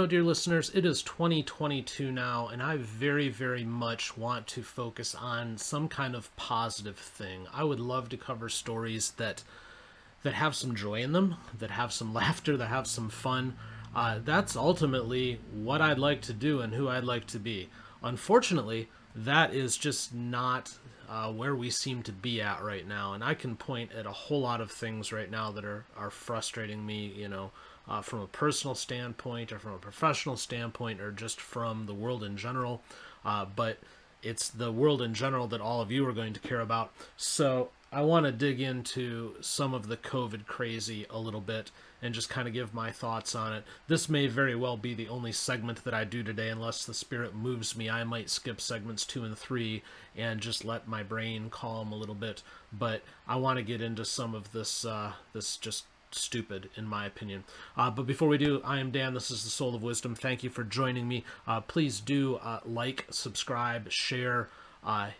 know, 0.00 0.06
dear 0.06 0.22
listeners, 0.22 0.70
it 0.72 0.86
is 0.86 1.02
2022 1.02 2.10
now, 2.10 2.48
and 2.48 2.62
I 2.62 2.78
very, 2.78 3.28
very 3.28 3.64
much 3.64 4.16
want 4.16 4.46
to 4.46 4.62
focus 4.62 5.14
on 5.14 5.58
some 5.58 5.88
kind 5.88 6.14
of 6.14 6.34
positive 6.36 6.96
thing. 6.96 7.46
I 7.52 7.64
would 7.64 7.80
love 7.80 8.08
to 8.08 8.16
cover 8.16 8.48
stories 8.48 9.10
that 9.18 9.42
that 10.22 10.32
have 10.32 10.54
some 10.54 10.74
joy 10.74 11.02
in 11.02 11.12
them, 11.12 11.34
that 11.58 11.72
have 11.72 11.92
some 11.92 12.14
laughter, 12.20 12.56
that 12.56 12.68
have 12.68 12.86
some 12.86 13.10
fun. 13.10 13.56
Uh, 13.94 14.20
that's 14.24 14.56
ultimately 14.56 15.38
what 15.52 15.82
I'd 15.82 15.98
like 15.98 16.22
to 16.22 16.32
do 16.32 16.62
and 16.62 16.72
who 16.72 16.88
I'd 16.88 17.04
like 17.04 17.26
to 17.26 17.38
be. 17.38 17.68
Unfortunately, 18.02 18.88
that 19.14 19.52
is 19.52 19.76
just 19.76 20.14
not 20.14 20.72
uh, 21.10 21.30
where 21.30 21.54
we 21.54 21.68
seem 21.68 22.02
to 22.04 22.12
be 22.12 22.40
at 22.40 22.62
right 22.62 22.88
now. 22.88 23.12
And 23.12 23.22
I 23.22 23.34
can 23.34 23.54
point 23.54 23.92
at 23.92 24.06
a 24.06 24.12
whole 24.12 24.40
lot 24.40 24.62
of 24.62 24.70
things 24.70 25.12
right 25.12 25.30
now 25.30 25.50
that 25.50 25.64
are, 25.66 25.84
are 25.94 26.10
frustrating 26.10 26.86
me, 26.86 27.12
you 27.14 27.28
know, 27.28 27.50
uh, 27.90 28.00
from 28.00 28.20
a 28.20 28.26
personal 28.26 28.74
standpoint 28.74 29.52
or 29.52 29.58
from 29.58 29.74
a 29.74 29.78
professional 29.78 30.36
standpoint 30.36 31.00
or 31.00 31.10
just 31.10 31.40
from 31.40 31.86
the 31.86 31.94
world 31.94 32.22
in 32.22 32.36
general. 32.36 32.80
Uh, 33.24 33.44
but 33.44 33.78
it's 34.22 34.48
the 34.48 34.70
world 34.70 35.02
in 35.02 35.12
general 35.12 35.46
that 35.48 35.60
all 35.60 35.80
of 35.80 35.90
you 35.90 36.06
are 36.06 36.12
going 36.12 36.32
to 36.32 36.40
care 36.40 36.60
about. 36.60 36.92
So 37.16 37.70
I 37.92 38.02
want 38.02 38.24
to 38.26 38.32
dig 38.32 38.60
into 38.60 39.34
some 39.40 39.74
of 39.74 39.88
the 39.88 39.96
COVID 39.96 40.46
crazy 40.46 41.06
a 41.10 41.18
little 41.18 41.40
bit 41.40 41.72
and 42.00 42.14
just 42.14 42.30
kind 42.30 42.46
of 42.46 42.54
give 42.54 42.72
my 42.72 42.92
thoughts 42.92 43.34
on 43.34 43.52
it. 43.52 43.64
This 43.88 44.08
may 44.08 44.28
very 44.28 44.54
well 44.54 44.76
be 44.76 44.94
the 44.94 45.08
only 45.08 45.32
segment 45.32 45.84
that 45.84 45.92
I 45.92 46.04
do 46.04 46.22
today, 46.22 46.48
unless 46.48 46.84
the 46.84 46.94
spirit 46.94 47.34
moves 47.34 47.76
me. 47.76 47.90
I 47.90 48.04
might 48.04 48.30
skip 48.30 48.60
segments 48.60 49.04
two 49.04 49.24
and 49.24 49.36
three 49.36 49.82
and 50.16 50.40
just 50.40 50.64
let 50.64 50.86
my 50.86 51.02
brain 51.02 51.50
calm 51.50 51.92
a 51.92 51.96
little 51.96 52.14
bit. 52.14 52.42
But 52.72 53.02
I 53.26 53.36
want 53.36 53.58
to 53.58 53.64
get 53.64 53.82
into 53.82 54.04
some 54.04 54.34
of 54.34 54.52
this, 54.52 54.84
uh, 54.84 55.12
this 55.32 55.56
just 55.56 55.84
stupid 56.14 56.70
in 56.76 56.86
my 56.86 57.06
opinion. 57.06 57.44
Uh, 57.76 57.90
but 57.90 58.06
before 58.06 58.28
we 58.28 58.38
do, 58.38 58.60
I 58.64 58.78
am 58.78 58.90
Dan. 58.90 59.14
This 59.14 59.30
is 59.30 59.44
the 59.44 59.50
Soul 59.50 59.74
of 59.74 59.82
Wisdom. 59.82 60.14
Thank 60.14 60.42
you 60.42 60.50
for 60.50 60.64
joining 60.64 61.08
me. 61.08 61.24
Uh, 61.46 61.60
please 61.60 62.00
do 62.00 62.36
uh, 62.36 62.60
like, 62.64 63.06
subscribe, 63.10 63.90
share, 63.90 64.48
uh, 64.84 65.10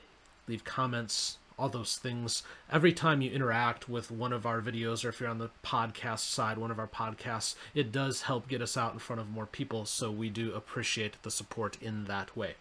leave 0.47 0.65
comments 0.65 1.39
all 1.61 1.69
those 1.69 1.97
things. 1.97 2.43
Every 2.73 2.93
time 2.93 3.21
you 3.21 3.31
interact 3.31 3.89
with 3.89 4.11
one 4.11 4.33
of 4.33 4.47
our 4.47 4.63
videos, 4.63 5.05
or 5.05 5.11
if 5.11 5.21
you're 5.21 5.29
on 5.29 5.39
the 5.39 5.51
podcast 5.63 6.21
side, 6.21 6.57
one 6.57 6.71
of 6.71 6.79
our 6.79 6.89
podcasts, 6.89 7.55
it 7.75 7.93
does 7.93 8.23
help 8.23 8.49
get 8.49 8.63
us 8.63 8.77
out 8.77 8.95
in 8.95 8.99
front 8.99 9.21
of 9.21 9.31
more 9.31 9.47
people. 9.47 9.85
So 9.85 10.11
we 10.11 10.31
do 10.31 10.55
appreciate 10.55 11.23
the 11.23 11.31
support 11.31 11.77
in 11.83 12.05
that 12.05 12.35
way. 12.37 12.55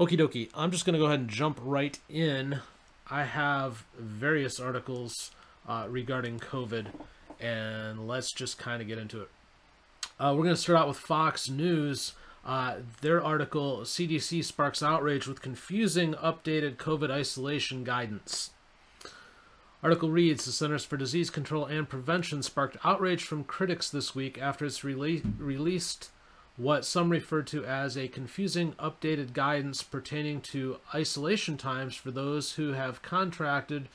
Okie 0.00 0.18
dokie, 0.18 0.48
I'm 0.54 0.70
just 0.70 0.86
going 0.86 0.94
to 0.94 0.98
go 0.98 1.06
ahead 1.06 1.20
and 1.20 1.28
jump 1.28 1.60
right 1.62 1.98
in. 2.08 2.60
I 3.10 3.24
have 3.24 3.84
various 3.96 4.58
articles 4.58 5.30
uh, 5.68 5.86
regarding 5.88 6.40
COVID, 6.40 6.86
and 7.40 8.06
let's 8.06 8.32
just 8.32 8.58
kind 8.58 8.80
of 8.80 8.88
get 8.88 8.98
into 8.98 9.22
it. 9.22 9.30
Uh, 10.18 10.32
we're 10.36 10.44
going 10.44 10.54
to 10.54 10.60
start 10.60 10.78
out 10.78 10.88
with 10.88 10.96
Fox 10.96 11.48
News. 11.48 12.12
Uh, 12.44 12.76
their 13.00 13.22
article, 13.22 13.80
CDC 13.80 14.44
sparks 14.44 14.82
outrage 14.82 15.26
with 15.26 15.40
confusing 15.40 16.14
updated 16.14 16.76
COVID 16.76 17.10
isolation 17.10 17.84
guidance. 17.84 18.50
Article 19.82 20.10
reads 20.10 20.44
The 20.44 20.52
Centers 20.52 20.84
for 20.84 20.96
Disease 20.96 21.30
Control 21.30 21.66
and 21.66 21.88
Prevention 21.88 22.42
sparked 22.42 22.76
outrage 22.84 23.24
from 23.24 23.44
critics 23.44 23.90
this 23.90 24.14
week 24.14 24.38
after 24.38 24.64
it's 24.64 24.80
rele- 24.80 25.22
released 25.38 26.10
what 26.56 26.84
some 26.84 27.10
referred 27.10 27.46
to 27.48 27.64
as 27.64 27.96
a 27.96 28.08
confusing 28.08 28.72
updated 28.74 29.32
guidance 29.32 29.82
pertaining 29.82 30.40
to 30.40 30.78
isolation 30.94 31.56
times 31.56 31.96
for 31.96 32.10
those 32.10 32.52
who 32.52 32.72
have 32.72 33.02
contracted 33.02 33.88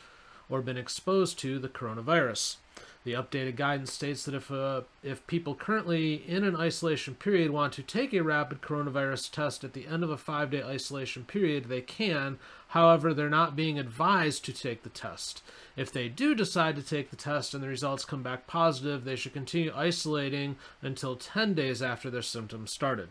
or 0.50 0.62
been 0.62 0.78
exposed 0.78 1.40
to 1.40 1.58
the 1.58 1.70
coronavirus. 1.70 2.58
The 3.05 3.14
updated 3.14 3.55
guidance 3.55 3.94
states 3.94 4.23
that 4.25 4.36
if 4.36 4.52
uh, 4.52 4.81
if 5.02 5.25
people 5.25 5.55
currently 5.55 6.16
in 6.28 6.44
an 6.44 6.58
isolation 6.58 7.15
period 7.15 7.49
want 7.49 7.71
to 7.73 7.83
take 7.83 8.14
a 8.14 8.21
rapid 8.21 8.61
coronavirus 8.61 9.32
test 9.32 9.64
at 9.64 9.71
the 9.71 9.87
end 9.87 10.04
of 10.04 10.10
a 10.10 10.17
five 10.17 10.52
day 10.52 10.61
isolation 10.61 11.23
period, 11.23 11.65
they 11.65 11.82
can. 11.82 12.39
However, 12.70 13.14
they're 13.14 13.30
not 13.30 13.55
being 13.55 13.80
advised 13.80 14.43
to 14.45 14.54
take 14.54 14.83
the 14.83 14.89
test. 14.89 15.42
If 15.77 15.92
they 15.92 16.10
do 16.10 16.36
decide 16.36 16.76
to 16.76 16.83
take 16.83 17.10
the 17.10 17.15
test 17.15 17.54
and 17.54 17.64
the 17.64 17.70
results 17.70 18.04
come 18.04 18.21
back 18.21 18.48
positive, 18.48 19.05
they 19.05 19.16
should 19.16 19.33
continue 19.33 19.71
isolating 19.73 20.58
until 20.81 21.16
10 21.16 21.54
days 21.54 21.81
after 21.81 22.10
their 22.10 22.21
symptoms 22.21 22.71
started. 22.71 23.10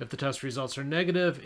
If 0.00 0.08
the 0.08 0.16
test 0.16 0.42
results 0.42 0.78
are 0.78 0.82
negative, 0.82 1.40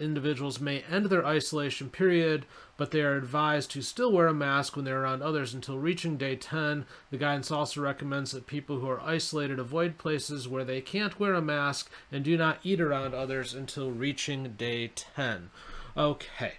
individuals 0.00 0.60
may 0.60 0.80
end 0.90 1.06
their 1.06 1.24
isolation 1.24 1.90
period, 1.90 2.46
but 2.76 2.90
they 2.90 3.02
are 3.02 3.16
advised 3.16 3.70
to 3.72 3.82
still 3.82 4.12
wear 4.12 4.26
a 4.26 4.34
mask 4.34 4.74
when 4.74 4.84
they're 4.84 5.02
around 5.02 5.22
others 5.22 5.54
until 5.54 5.78
reaching 5.78 6.16
day 6.16 6.36
10. 6.36 6.86
The 7.10 7.18
guidance 7.18 7.50
also 7.50 7.80
recommends 7.80 8.32
that 8.32 8.46
people 8.46 8.78
who 8.78 8.88
are 8.88 9.00
isolated 9.00 9.58
avoid 9.58 9.98
places 9.98 10.48
where 10.48 10.64
they 10.64 10.80
can't 10.80 11.20
wear 11.20 11.34
a 11.34 11.42
mask 11.42 11.90
and 12.10 12.24
do 12.24 12.36
not 12.36 12.58
eat 12.62 12.80
around 12.80 13.14
others 13.14 13.54
until 13.54 13.90
reaching 13.90 14.54
day 14.56 14.88
10. 14.94 15.50
Okay. 15.96 16.54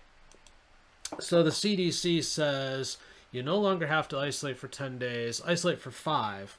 So 1.20 1.44
the 1.44 1.50
CDC 1.50 2.24
says 2.24 2.98
you 3.32 3.44
no 3.44 3.58
longer 3.58 3.88
have 3.88 4.08
to 4.10 4.18
isolate 4.18 4.58
for 4.58 4.68
10 4.68 4.98
days, 4.98 5.42
isolate 5.46 5.80
for 5.80 5.92
5. 5.92 6.58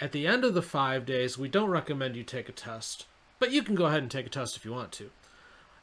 At 0.00 0.12
the 0.12 0.26
end 0.26 0.44
of 0.44 0.54
the 0.54 0.62
5 0.62 1.04
days, 1.04 1.36
we 1.36 1.48
don't 1.48 1.70
recommend 1.70 2.16
you 2.16 2.24
take 2.24 2.48
a 2.48 2.52
test 2.52 3.06
but 3.42 3.50
you 3.50 3.64
can 3.64 3.74
go 3.74 3.86
ahead 3.86 4.02
and 4.02 4.08
take 4.08 4.24
a 4.24 4.28
test 4.28 4.56
if 4.56 4.64
you 4.64 4.70
want 4.70 4.92
to. 4.92 5.10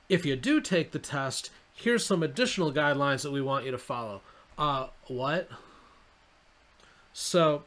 If 0.10 0.26
you 0.26 0.36
do 0.36 0.60
take 0.60 0.92
the 0.92 1.00
test, 1.00 1.52
here's 1.72 2.04
some 2.04 2.24
additional 2.24 2.74
guidelines 2.74 3.22
that 3.22 3.32
we 3.32 3.42
want 3.42 3.66
you 3.66 3.72
to 3.72 3.78
follow. 3.78 4.22
Uh, 4.58 4.88
what? 5.08 5.50
So, 7.14 7.64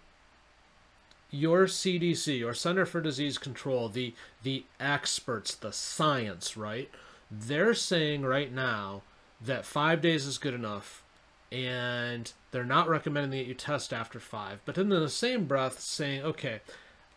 your 1.30 1.66
CDC, 1.66 2.40
your 2.40 2.52
Center 2.52 2.84
for 2.84 3.00
Disease 3.00 3.38
Control, 3.38 3.88
the 3.88 4.14
the 4.42 4.64
experts, 4.80 5.54
the 5.54 5.72
science, 5.72 6.56
right? 6.56 6.90
They're 7.30 7.74
saying 7.74 8.22
right 8.22 8.52
now 8.52 9.02
that 9.40 9.64
five 9.64 10.00
days 10.00 10.26
is 10.26 10.36
good 10.36 10.52
enough, 10.52 11.02
and 11.50 12.32
they're 12.50 12.64
not 12.64 12.88
recommending 12.88 13.30
that 13.38 13.46
you 13.46 13.54
test 13.54 13.92
after 13.92 14.20
five. 14.20 14.60
But 14.64 14.74
then 14.74 14.92
in 14.92 15.00
the 15.00 15.08
same 15.08 15.46
breath, 15.46 15.80
saying, 15.80 16.22
okay, 16.22 16.60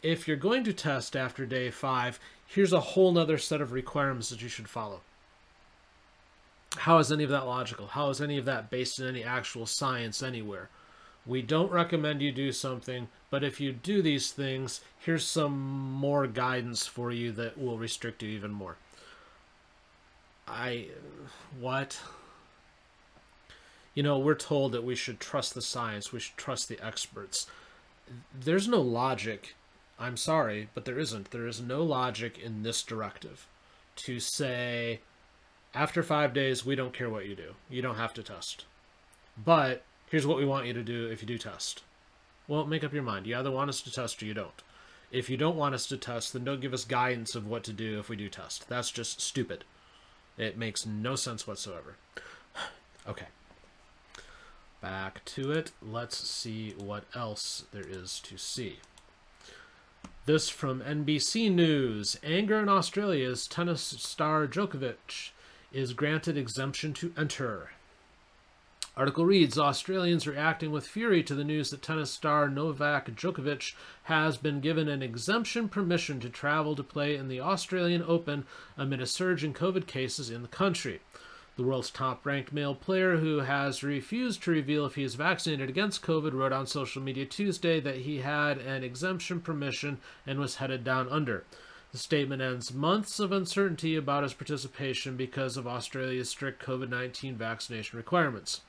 if 0.02 0.28
you're 0.28 0.38
going 0.38 0.64
to 0.64 0.74
test 0.74 1.16
after 1.16 1.46
day 1.46 1.72
five, 1.72 2.20
here's 2.46 2.74
a 2.74 2.80
whole 2.80 3.12
nother 3.12 3.38
set 3.38 3.60
of 3.60 3.72
requirements 3.74 4.30
that 4.30 4.42
you 4.42 4.48
should 4.48 4.70
follow. 4.70 5.02
How 6.78 6.98
is 7.00 7.12
any 7.12 7.24
of 7.24 7.30
that 7.30 7.46
logical? 7.46 7.88
How 7.88 8.10
is 8.10 8.22
any 8.22 8.38
of 8.38 8.46
that 8.46 8.70
based 8.70 9.00
in 9.00 9.08
any 9.08 9.24
actual 9.24 9.66
science 9.66 10.22
anywhere? 10.22 10.70
We 11.26 11.42
don't 11.42 11.72
recommend 11.72 12.22
you 12.22 12.32
do 12.32 12.52
something, 12.52 13.08
but 13.32 13.44
if 13.44 13.60
you 13.60 13.72
do 13.72 14.02
these 14.02 14.32
things, 14.32 14.82
here's 15.00 15.26
some 15.26 15.58
more 15.92 16.28
guidance 16.28 16.86
for 16.86 17.12
you 17.12 17.32
that 17.34 17.58
will 17.58 17.78
restrict 17.78 18.22
you 18.22 18.30
even 18.30 18.52
more. 18.52 18.78
I. 20.48 20.88
What? 21.60 22.00
You 23.96 24.04
know, 24.04 24.20
we're 24.20 24.36
told 24.36 24.74
that 24.74 24.84
we 24.84 24.96
should 24.96 25.20
trust 25.20 25.56
the 25.56 25.62
science, 25.62 26.12
we 26.12 26.20
should 26.20 26.38
trust 26.38 26.68
the 26.68 26.86
experts. 26.86 27.48
There's 28.38 28.68
no 28.68 28.82
logic 28.82 29.56
I'm 29.98 30.18
sorry, 30.18 30.70
but 30.74 30.86
there 30.86 31.00
isn't. 31.00 31.32
There 31.32 31.48
is 31.48 31.62
no 31.62 31.82
logic 31.82 32.38
in 32.38 32.64
this 32.64 32.84
directive 32.84 33.48
to 33.98 34.20
say 34.20 35.00
after 35.76 36.02
five 36.02 36.34
days, 36.34 36.66
we 36.66 36.76
don't 36.76 36.94
care 36.94 37.10
what 37.10 37.28
you 37.28 37.36
do. 37.36 37.54
You 37.70 37.82
don't 37.82 37.98
have 37.98 38.14
to 38.14 38.24
test. 38.24 38.66
But 39.38 39.84
here's 40.10 40.26
what 40.26 40.38
we 40.38 40.46
want 40.46 40.66
you 40.66 40.74
to 40.74 40.84
do 40.84 41.08
if 41.08 41.22
you 41.22 41.28
do 41.28 41.38
test. 41.38 41.84
Well, 42.48 42.66
make 42.66 42.84
up 42.84 42.94
your 42.94 43.04
mind. 43.04 43.28
You 43.28 43.38
either 43.38 43.52
want 43.52 43.70
us 43.70 43.82
to 43.82 43.92
test 43.92 44.24
or 44.24 44.26
you 44.26 44.34
don't. 44.34 44.64
If 45.12 45.30
you 45.30 45.36
don't 45.36 45.58
want 45.58 45.76
us 45.76 45.86
to 45.88 45.98
test, 45.98 46.32
then 46.32 46.46
don't 46.46 46.62
give 46.62 46.74
us 46.74 46.86
guidance 46.86 47.36
of 47.36 47.46
what 47.46 47.64
to 47.66 47.74
do 47.74 48.00
if 48.00 48.08
we 48.08 48.16
do 48.16 48.30
test. 48.30 48.70
That's 48.70 48.90
just 48.90 49.20
stupid. 49.20 49.66
It 50.38 50.58
makes 50.58 50.86
no 50.86 51.16
sense 51.16 51.46
whatsoever. 51.46 51.98
okay. 53.08 53.28
Back 54.82 55.26
to 55.26 55.52
it. 55.52 55.72
Let's 55.82 56.18
see 56.18 56.74
what 56.78 57.04
else 57.14 57.66
there 57.74 57.88
is 57.88 58.22
to 58.22 58.38
see. 58.38 58.78
This 60.26 60.50
from 60.50 60.82
NBC 60.82 61.52
News. 61.52 62.18
Anger 62.24 62.60
in 62.60 62.70
Australia's 62.70 63.48
tennis 63.48 63.82
star 63.82 64.48
Djokovic 64.48 65.32
is 65.76 65.92
granted 65.94 66.38
exemption 66.38 66.94
to 66.94 67.14
enter. 67.18 67.72
Article 68.96 69.26
reads 69.26 69.60
Australians 69.60 70.26
reacting 70.26 70.72
with 70.72 70.88
fury 70.88 71.22
to 71.22 71.36
the 71.36 71.44
news 71.44 71.70
that 71.70 71.82
tennis 71.82 72.10
star 72.10 72.48
Novak 72.48 73.14
Djokovic 73.14 73.74
has 74.04 74.38
been 74.38 74.62
given 74.62 74.88
an 74.88 75.04
exemption 75.04 75.68
permission 75.68 76.22
to 76.22 76.30
travel 76.30 76.78
to 76.78 76.84
play 76.84 77.18
in 77.18 77.28
the 77.28 77.42
Australian 77.42 78.02
Open 78.08 78.46
amid 78.78 79.02
a 79.02 79.06
surge 79.06 79.44
in 79.44 79.54
COVID 79.54 79.86
cases 79.86 80.30
in 80.30 80.44
the 80.44 80.48
country. 80.48 81.02
The 81.58 81.64
world's 81.64 81.90
top 81.90 82.26
ranked 82.26 82.54
male 82.54 82.76
player, 82.76 83.18
who 83.18 83.40
has 83.40 83.84
refused 83.84 84.44
to 84.44 84.52
reveal 84.52 84.86
if 84.86 84.96
he 84.96 85.04
is 85.04 85.16
vaccinated 85.16 85.70
against 85.70 86.02
COVID, 86.02 86.32
wrote 86.32 86.54
on 86.54 86.66
social 86.66 87.02
media 87.02 87.26
Tuesday 87.26 87.82
that 87.82 87.98
he 87.98 88.20
had 88.20 88.60
an 88.60 88.84
exemption 88.84 89.42
permission 89.42 90.00
and 90.26 90.40
was 90.40 90.56
headed 90.56 90.86
down 90.86 91.10
under. 91.10 91.44
The 91.96 92.02
statement 92.02 92.42
ends 92.42 92.74
months 92.74 93.22
of 93.22 93.32
uncertainty 93.32 93.96
about 93.96 94.24
his 94.24 94.34
participation 94.34 95.16
because 95.16 95.56
of 95.56 95.66
Australia's 95.66 96.28
strict 96.28 96.62
COVID 96.62 96.90
19 96.90 97.38
vaccination 97.38 97.96
requirements. 97.96 98.60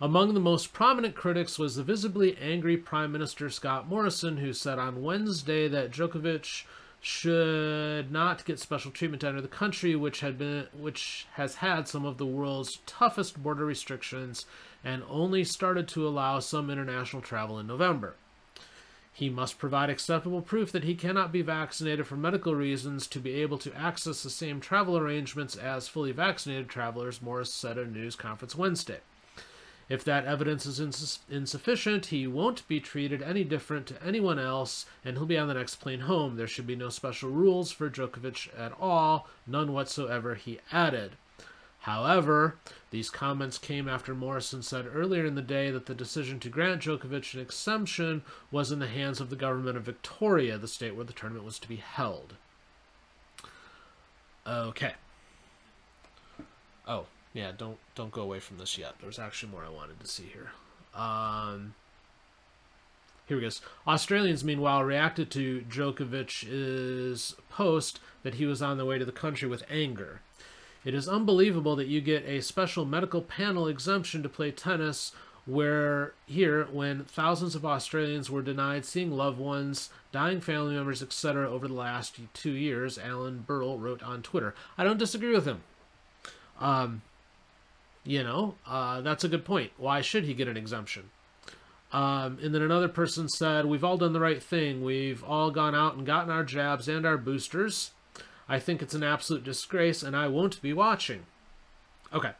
Among 0.00 0.34
the 0.34 0.40
most 0.40 0.72
prominent 0.72 1.14
critics 1.14 1.60
was 1.60 1.76
the 1.76 1.84
visibly 1.84 2.36
angry 2.38 2.76
Prime 2.76 3.12
Minister 3.12 3.48
Scott 3.50 3.86
Morrison, 3.88 4.38
who 4.38 4.52
said 4.52 4.80
on 4.80 5.04
Wednesday 5.04 5.68
that 5.68 5.92
Djokovic 5.92 6.64
should 7.00 8.10
not 8.10 8.44
get 8.44 8.58
special 8.58 8.90
treatment 8.90 9.20
to 9.20 9.28
enter 9.28 9.40
the 9.40 9.46
country, 9.46 9.94
which 9.94 10.18
had 10.18 10.36
been 10.36 10.66
which 10.76 11.28
has 11.34 11.54
had 11.54 11.86
some 11.86 12.04
of 12.04 12.18
the 12.18 12.26
world's 12.26 12.80
toughest 12.84 13.40
border 13.44 13.64
restrictions 13.64 14.44
and 14.82 15.04
only 15.08 15.44
started 15.44 15.86
to 15.86 16.04
allow 16.04 16.40
some 16.40 16.68
international 16.68 17.22
travel 17.22 17.60
in 17.60 17.68
November. 17.68 18.16
He 19.16 19.30
must 19.30 19.58
provide 19.58 19.90
acceptable 19.90 20.42
proof 20.42 20.72
that 20.72 20.82
he 20.82 20.96
cannot 20.96 21.30
be 21.30 21.40
vaccinated 21.40 22.04
for 22.04 22.16
medical 22.16 22.56
reasons 22.56 23.06
to 23.06 23.20
be 23.20 23.34
able 23.34 23.58
to 23.58 23.72
access 23.72 24.24
the 24.24 24.28
same 24.28 24.60
travel 24.60 24.98
arrangements 24.98 25.54
as 25.54 25.86
fully 25.86 26.10
vaccinated 26.10 26.68
travelers, 26.68 27.22
Morris 27.22 27.54
said 27.54 27.78
at 27.78 27.86
a 27.86 27.90
news 27.90 28.16
conference 28.16 28.56
Wednesday. 28.56 28.98
If 29.88 30.02
that 30.02 30.24
evidence 30.24 30.66
is 30.66 30.80
ins- 30.80 31.20
insufficient, 31.30 32.06
he 32.06 32.26
won't 32.26 32.66
be 32.66 32.80
treated 32.80 33.22
any 33.22 33.44
different 33.44 33.86
to 33.86 34.02
anyone 34.02 34.40
else, 34.40 34.84
and 35.04 35.16
he'll 35.16 35.26
be 35.26 35.38
on 35.38 35.46
the 35.46 35.54
next 35.54 35.76
plane 35.76 36.00
home. 36.00 36.34
There 36.34 36.48
should 36.48 36.66
be 36.66 36.74
no 36.74 36.88
special 36.88 37.30
rules 37.30 37.70
for 37.70 37.88
Djokovic 37.88 38.48
at 38.58 38.72
all, 38.80 39.28
none 39.46 39.72
whatsoever, 39.72 40.34
he 40.34 40.58
added. 40.72 41.12
However, 41.84 42.56
these 42.90 43.10
comments 43.10 43.58
came 43.58 43.90
after 43.90 44.14
Morrison 44.14 44.62
said 44.62 44.86
earlier 44.90 45.26
in 45.26 45.34
the 45.34 45.42
day 45.42 45.70
that 45.70 45.84
the 45.84 45.94
decision 45.94 46.40
to 46.40 46.48
grant 46.48 46.80
Djokovic 46.80 47.34
an 47.34 47.40
exemption 47.40 48.22
was 48.50 48.72
in 48.72 48.78
the 48.78 48.86
hands 48.86 49.20
of 49.20 49.28
the 49.28 49.36
government 49.36 49.76
of 49.76 49.82
Victoria, 49.82 50.56
the 50.56 50.66
state 50.66 50.96
where 50.96 51.04
the 51.04 51.12
tournament 51.12 51.44
was 51.44 51.58
to 51.58 51.68
be 51.68 51.76
held. 51.76 52.36
Okay. 54.46 54.94
Oh, 56.88 57.04
yeah, 57.34 57.52
don't 57.54 57.76
don't 57.94 58.12
go 58.12 58.22
away 58.22 58.40
from 58.40 58.56
this 58.56 58.78
yet. 58.78 58.94
There's 59.02 59.18
actually 59.18 59.52
more 59.52 59.62
I 59.62 59.68
wanted 59.68 60.00
to 60.00 60.06
see 60.06 60.30
here. 60.32 60.52
Um, 60.98 61.74
here 63.26 63.36
we 63.36 63.42
go. 63.42 63.50
Australians, 63.86 64.42
meanwhile, 64.42 64.82
reacted 64.82 65.30
to 65.32 65.62
Djokovic's 65.68 67.36
post 67.50 68.00
that 68.22 68.36
he 68.36 68.46
was 68.46 68.62
on 68.62 68.78
the 68.78 68.86
way 68.86 68.96
to 68.96 69.04
the 69.04 69.12
country 69.12 69.48
with 69.48 69.64
anger. 69.68 70.22
It 70.84 70.94
is 70.94 71.08
unbelievable 71.08 71.76
that 71.76 71.86
you 71.86 72.00
get 72.00 72.24
a 72.26 72.42
special 72.42 72.84
medical 72.84 73.22
panel 73.22 73.66
exemption 73.66 74.22
to 74.22 74.28
play 74.28 74.50
tennis 74.50 75.12
where 75.46 76.14
here 76.26 76.64
when 76.72 77.04
thousands 77.04 77.54
of 77.54 77.64
Australians 77.64 78.30
were 78.30 78.42
denied 78.42 78.84
seeing 78.84 79.10
loved 79.10 79.38
ones, 79.38 79.90
dying 80.12 80.40
family 80.40 80.74
members, 80.74 81.02
etc. 81.02 81.50
over 81.50 81.68
the 81.68 81.74
last 81.74 82.18
2 82.32 82.50
years, 82.50 82.98
Alan 82.98 83.44
Burrell 83.46 83.78
wrote 83.78 84.02
on 84.02 84.22
Twitter. 84.22 84.54
I 84.78 84.84
don't 84.84 84.98
disagree 84.98 85.32
with 85.32 85.46
him. 85.46 85.62
Um 86.60 87.02
you 88.04 88.22
know, 88.22 88.54
uh, 88.66 89.00
that's 89.00 89.24
a 89.24 89.28
good 89.28 89.44
point. 89.44 89.72
Why 89.78 90.02
should 90.02 90.24
he 90.24 90.34
get 90.34 90.46
an 90.46 90.58
exemption? 90.58 91.10
Um, 91.90 92.38
and 92.42 92.54
then 92.54 92.60
another 92.60 92.88
person 92.88 93.28
said, 93.28 93.66
We've 93.66 93.84
all 93.84 93.96
done 93.96 94.12
the 94.12 94.20
right 94.20 94.42
thing. 94.42 94.84
We've 94.84 95.24
all 95.24 95.50
gone 95.50 95.74
out 95.74 95.94
and 95.94 96.04
gotten 96.04 96.30
our 96.30 96.44
jabs 96.44 96.88
and 96.88 97.06
our 97.06 97.16
boosters. 97.16 97.92
I 98.48 98.58
think 98.58 98.82
it's 98.82 98.94
an 98.94 99.02
absolute 99.02 99.44
disgrace, 99.44 100.02
and 100.02 100.16
I 100.16 100.28
won't 100.28 100.60
be 100.60 100.72
watching. 100.72 101.24
Okay. 102.12 102.32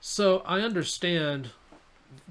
So 0.00 0.42
I 0.46 0.60
understand 0.60 1.50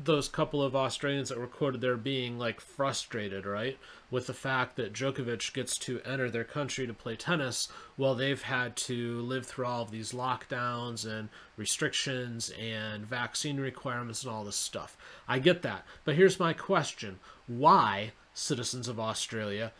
those 0.01 0.27
couple 0.27 0.63
of 0.63 0.75
Australians 0.75 1.29
that 1.29 1.51
quoted 1.51 1.81
there 1.81 1.97
being 1.97 2.37
like 2.39 2.59
frustrated, 2.59 3.45
right, 3.45 3.77
with 4.09 4.27
the 4.27 4.33
fact 4.33 4.75
that 4.75 4.93
Djokovic 4.93 5.53
gets 5.53 5.77
to 5.79 6.01
enter 6.01 6.29
their 6.29 6.43
country 6.43 6.87
to 6.87 6.93
play 6.93 7.15
tennis 7.15 7.67
while 7.95 8.15
they've 8.15 8.41
had 8.41 8.75
to 8.77 9.19
live 9.21 9.45
through 9.45 9.65
all 9.65 9.83
of 9.83 9.91
these 9.91 10.11
lockdowns 10.11 11.05
and 11.05 11.29
restrictions 11.57 12.51
and 12.59 13.05
vaccine 13.05 13.59
requirements 13.59 14.23
and 14.23 14.31
all 14.31 14.43
this 14.43 14.55
stuff. 14.55 14.97
I 15.27 15.39
get 15.39 15.61
that. 15.63 15.85
But 16.03 16.15
here's 16.15 16.39
my 16.39 16.53
question 16.53 17.19
why, 17.47 18.13
citizens 18.33 18.87
of 18.87 18.99
Australia, 18.99 19.71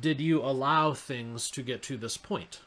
did 0.00 0.20
you 0.20 0.40
allow 0.40 0.94
things 0.94 1.50
to 1.50 1.62
get 1.62 1.82
to 1.84 1.96
this 1.96 2.16
point? 2.16 2.60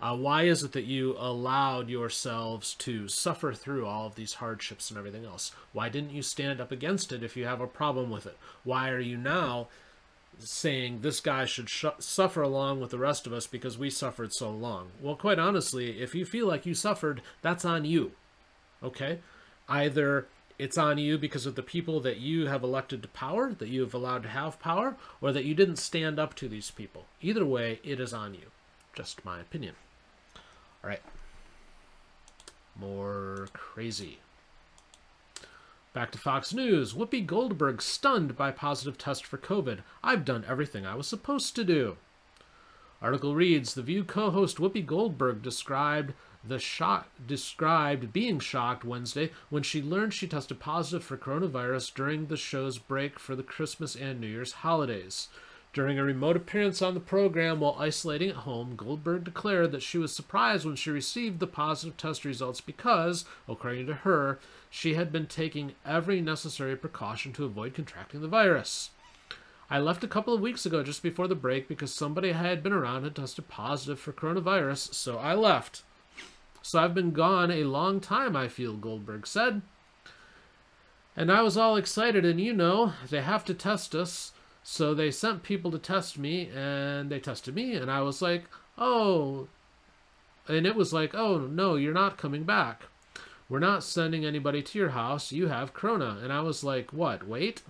Uh, 0.00 0.16
why 0.16 0.44
is 0.44 0.62
it 0.62 0.72
that 0.72 0.84
you 0.84 1.16
allowed 1.18 1.88
yourselves 1.88 2.74
to 2.74 3.08
suffer 3.08 3.52
through 3.52 3.84
all 3.84 4.06
of 4.06 4.14
these 4.14 4.34
hardships 4.34 4.90
and 4.90 4.98
everything 4.98 5.24
else? 5.24 5.50
Why 5.72 5.88
didn't 5.88 6.12
you 6.12 6.22
stand 6.22 6.60
up 6.60 6.70
against 6.70 7.10
it 7.12 7.24
if 7.24 7.36
you 7.36 7.46
have 7.46 7.60
a 7.60 7.66
problem 7.66 8.08
with 8.08 8.24
it? 8.24 8.38
Why 8.62 8.90
are 8.90 9.00
you 9.00 9.16
now 9.16 9.66
saying 10.38 11.00
this 11.00 11.18
guy 11.18 11.46
should 11.46 11.68
sh- 11.68 11.86
suffer 11.98 12.42
along 12.42 12.80
with 12.80 12.90
the 12.90 12.98
rest 12.98 13.26
of 13.26 13.32
us 13.32 13.48
because 13.48 13.76
we 13.76 13.90
suffered 13.90 14.32
so 14.32 14.50
long? 14.50 14.90
Well, 15.00 15.16
quite 15.16 15.40
honestly, 15.40 16.00
if 16.00 16.14
you 16.14 16.24
feel 16.24 16.46
like 16.46 16.64
you 16.64 16.74
suffered, 16.74 17.20
that's 17.42 17.64
on 17.64 17.84
you. 17.84 18.12
Okay? 18.84 19.18
Either 19.68 20.28
it's 20.58 20.76
on 20.76 20.98
you 20.98 21.16
because 21.18 21.46
of 21.46 21.54
the 21.54 21.62
people 21.62 22.00
that 22.00 22.18
you 22.18 22.46
have 22.48 22.62
elected 22.62 23.02
to 23.02 23.08
power, 23.08 23.52
that 23.52 23.68
you 23.68 23.82
have 23.82 23.94
allowed 23.94 24.24
to 24.24 24.28
have 24.28 24.60
power, 24.60 24.96
or 25.20 25.32
that 25.32 25.44
you 25.44 25.54
didn't 25.54 25.76
stand 25.76 26.18
up 26.18 26.34
to 26.34 26.48
these 26.48 26.70
people. 26.70 27.06
Either 27.20 27.44
way, 27.44 27.80
it 27.84 28.00
is 28.00 28.12
on 28.12 28.34
you. 28.34 28.50
Just 28.92 29.24
my 29.24 29.40
opinion. 29.40 29.76
All 30.82 30.90
right. 30.90 31.02
More 32.78 33.48
crazy. 33.52 34.18
Back 35.92 36.10
to 36.12 36.18
Fox 36.18 36.52
News. 36.52 36.92
Whoopi 36.92 37.24
Goldberg 37.24 37.80
stunned 37.80 38.36
by 38.36 38.50
positive 38.50 38.98
test 38.98 39.24
for 39.24 39.38
COVID. 39.38 39.80
I've 40.02 40.24
done 40.24 40.44
everything 40.48 40.84
I 40.84 40.94
was 40.94 41.06
supposed 41.06 41.56
to 41.56 41.64
do. 41.64 41.96
Article 43.00 43.34
reads 43.34 43.74
The 43.74 43.82
View 43.82 44.02
co 44.02 44.30
host 44.30 44.58
Whoopi 44.58 44.84
Goldberg 44.84 45.42
described 45.42 46.14
the 46.48 46.58
shock 46.58 47.08
described 47.26 48.12
being 48.12 48.40
shocked 48.40 48.84
Wednesday 48.84 49.30
when 49.50 49.62
she 49.62 49.82
learned 49.82 50.14
she 50.14 50.26
tested 50.26 50.58
positive 50.58 51.04
for 51.04 51.16
coronavirus 51.16 51.94
during 51.94 52.26
the 52.26 52.36
show's 52.36 52.78
break 52.78 53.18
for 53.18 53.36
the 53.36 53.42
Christmas 53.42 53.94
and 53.94 54.20
New 54.20 54.26
Year's 54.26 54.52
holidays. 54.52 55.28
During 55.74 55.98
a 55.98 56.04
remote 56.04 56.36
appearance 56.36 56.80
on 56.80 56.94
the 56.94 57.00
program 57.00 57.60
while 57.60 57.76
isolating 57.78 58.30
at 58.30 58.36
home, 58.36 58.74
Goldberg 58.74 59.24
declared 59.24 59.70
that 59.72 59.82
she 59.82 59.98
was 59.98 60.16
surprised 60.16 60.64
when 60.64 60.76
she 60.76 60.90
received 60.90 61.38
the 61.38 61.46
positive 61.46 61.96
test 61.98 62.24
results 62.24 62.62
because, 62.62 63.26
according 63.46 63.86
to 63.86 63.94
her, 63.94 64.38
she 64.70 64.94
had 64.94 65.12
been 65.12 65.26
taking 65.26 65.74
every 65.84 66.22
necessary 66.22 66.74
precaution 66.74 67.34
to 67.34 67.44
avoid 67.44 67.74
contracting 67.74 68.22
the 68.22 68.28
virus. 68.28 68.90
I 69.70 69.78
left 69.78 70.02
a 70.02 70.08
couple 70.08 70.32
of 70.32 70.40
weeks 70.40 70.64
ago 70.64 70.82
just 70.82 71.02
before 71.02 71.28
the 71.28 71.34
break 71.34 71.68
because 71.68 71.92
somebody 71.92 72.32
I 72.32 72.38
had 72.38 72.62
been 72.62 72.72
around 72.72 73.04
had 73.04 73.14
tested 73.14 73.48
positive 73.48 74.00
for 74.00 74.14
coronavirus, 74.14 74.94
so 74.94 75.18
I 75.18 75.34
left. 75.34 75.82
So 76.68 76.78
I've 76.78 76.92
been 76.92 77.12
gone 77.12 77.50
a 77.50 77.64
long 77.64 77.98
time, 77.98 78.36
I 78.36 78.48
feel, 78.48 78.74
Goldberg 78.74 79.26
said. 79.26 79.62
And 81.16 81.32
I 81.32 81.40
was 81.40 81.56
all 81.56 81.76
excited, 81.76 82.26
and 82.26 82.38
you 82.38 82.52
know, 82.52 82.92
they 83.08 83.22
have 83.22 83.42
to 83.46 83.54
test 83.54 83.94
us. 83.94 84.32
So 84.62 84.92
they 84.92 85.10
sent 85.10 85.42
people 85.42 85.70
to 85.70 85.78
test 85.78 86.18
me, 86.18 86.50
and 86.54 87.08
they 87.08 87.20
tested 87.20 87.54
me, 87.54 87.72
and 87.72 87.90
I 87.90 88.02
was 88.02 88.20
like, 88.20 88.44
oh. 88.76 89.48
And 90.46 90.66
it 90.66 90.76
was 90.76 90.92
like, 90.92 91.14
oh, 91.14 91.38
no, 91.38 91.76
you're 91.76 91.94
not 91.94 92.18
coming 92.18 92.44
back. 92.44 92.82
We're 93.48 93.60
not 93.60 93.82
sending 93.82 94.26
anybody 94.26 94.60
to 94.60 94.78
your 94.78 94.90
house. 94.90 95.32
You 95.32 95.48
have 95.48 95.72
Corona. 95.72 96.18
And 96.22 96.30
I 96.30 96.42
was 96.42 96.62
like, 96.62 96.92
what? 96.92 97.26
Wait? 97.26 97.62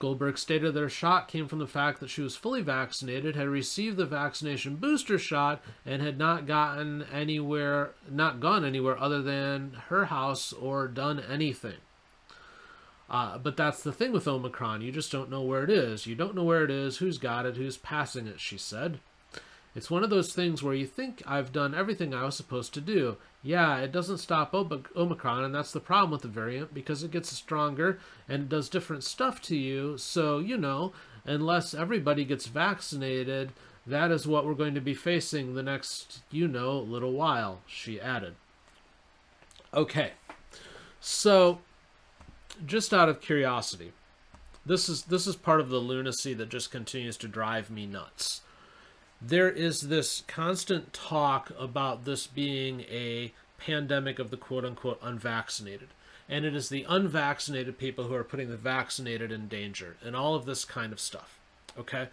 Goldberg 0.00 0.38
stated 0.38 0.72
that 0.72 0.80
her 0.80 0.88
shot 0.88 1.28
came 1.28 1.46
from 1.46 1.58
the 1.58 1.66
fact 1.66 2.00
that 2.00 2.08
she 2.08 2.22
was 2.22 2.34
fully 2.34 2.62
vaccinated, 2.62 3.36
had 3.36 3.48
received 3.48 3.98
the 3.98 4.06
vaccination 4.06 4.76
booster 4.76 5.18
shot, 5.18 5.62
and 5.84 6.00
had 6.00 6.16
not 6.16 6.46
gotten 6.46 7.02
anywhere, 7.12 7.90
not 8.10 8.40
gone 8.40 8.64
anywhere 8.64 8.98
other 8.98 9.20
than 9.20 9.74
her 9.88 10.06
house 10.06 10.54
or 10.54 10.88
done 10.88 11.20
anything. 11.20 11.76
Uh, 13.10 13.36
but 13.36 13.58
that's 13.58 13.82
the 13.82 13.92
thing 13.92 14.10
with 14.10 14.26
Omicron. 14.26 14.80
You 14.80 14.90
just 14.90 15.12
don't 15.12 15.30
know 15.30 15.42
where 15.42 15.64
it 15.64 15.70
is. 15.70 16.06
You 16.06 16.14
don't 16.14 16.34
know 16.34 16.44
where 16.44 16.64
it 16.64 16.70
is, 16.70 16.96
who's 16.96 17.18
got 17.18 17.44
it, 17.44 17.58
who's 17.58 17.76
passing 17.76 18.26
it, 18.26 18.40
she 18.40 18.56
said. 18.56 19.00
It's 19.74 19.90
one 19.90 20.02
of 20.02 20.10
those 20.10 20.32
things 20.32 20.62
where 20.62 20.74
you 20.74 20.86
think 20.86 21.22
I've 21.26 21.52
done 21.52 21.74
everything 21.74 22.14
I 22.14 22.24
was 22.24 22.36
supposed 22.36 22.72
to 22.74 22.80
do. 22.80 23.18
Yeah, 23.42 23.78
it 23.78 23.90
doesn't 23.90 24.18
stop 24.18 24.54
Omicron, 24.54 25.44
and 25.44 25.54
that's 25.54 25.72
the 25.72 25.80
problem 25.80 26.10
with 26.10 26.22
the 26.22 26.28
variant 26.28 26.74
because 26.74 27.02
it 27.02 27.10
gets 27.10 27.32
stronger 27.32 27.98
and 28.28 28.42
it 28.42 28.48
does 28.50 28.68
different 28.68 29.02
stuff 29.02 29.40
to 29.42 29.56
you. 29.56 29.96
So, 29.96 30.38
you 30.38 30.58
know, 30.58 30.92
unless 31.24 31.72
everybody 31.72 32.24
gets 32.26 32.46
vaccinated, 32.46 33.52
that 33.86 34.10
is 34.10 34.26
what 34.26 34.44
we're 34.44 34.52
going 34.52 34.74
to 34.74 34.80
be 34.80 34.92
facing 34.92 35.54
the 35.54 35.62
next, 35.62 36.20
you 36.30 36.48
know, 36.48 36.78
little 36.78 37.12
while, 37.12 37.60
she 37.66 37.98
added. 37.98 38.34
Okay. 39.72 40.12
So, 41.00 41.60
just 42.66 42.92
out 42.92 43.08
of 43.08 43.22
curiosity, 43.22 43.92
this 44.66 44.90
is 44.90 45.04
this 45.04 45.26
is 45.26 45.36
part 45.36 45.60
of 45.60 45.70
the 45.70 45.78
lunacy 45.78 46.34
that 46.34 46.50
just 46.50 46.70
continues 46.70 47.16
to 47.18 47.28
drive 47.28 47.70
me 47.70 47.86
nuts 47.86 48.42
there 49.20 49.50
is 49.50 49.82
this 49.82 50.22
constant 50.26 50.92
talk 50.92 51.52
about 51.58 52.04
this 52.04 52.26
being 52.26 52.80
a 52.82 53.32
pandemic 53.58 54.18
of 54.18 54.30
the 54.30 54.36
quote 54.36 54.64
unquote 54.64 54.98
unvaccinated. 55.02 55.88
And 56.28 56.44
it 56.44 56.54
is 56.54 56.68
the 56.68 56.86
unvaccinated 56.88 57.76
people 57.76 58.04
who 58.04 58.14
are 58.14 58.24
putting 58.24 58.50
the 58.50 58.56
vaccinated 58.56 59.32
in 59.32 59.48
danger 59.48 59.96
and 60.02 60.14
all 60.14 60.34
of 60.34 60.46
this 60.46 60.64
kind 60.64 60.92
of 60.92 61.00
stuff. 61.00 61.38
Okay? 61.78 62.08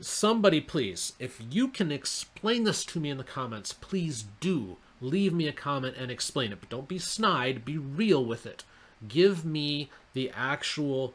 Somebody, 0.00 0.60
please, 0.60 1.14
if 1.18 1.40
you 1.50 1.68
can 1.68 1.90
explain 1.90 2.64
this 2.64 2.84
to 2.86 3.00
me 3.00 3.08
in 3.08 3.16
the 3.16 3.24
comments, 3.24 3.72
please 3.72 4.24
do 4.40 4.76
leave 5.00 5.32
me 5.32 5.48
a 5.48 5.52
comment 5.52 5.96
and 5.96 6.10
explain 6.10 6.52
it. 6.52 6.60
But 6.60 6.68
don't 6.68 6.88
be 6.88 6.98
snide, 6.98 7.64
be 7.64 7.78
real 7.78 8.24
with 8.24 8.46
it. 8.46 8.64
Give 9.06 9.44
me 9.44 9.90
the 10.12 10.30
actual 10.34 11.14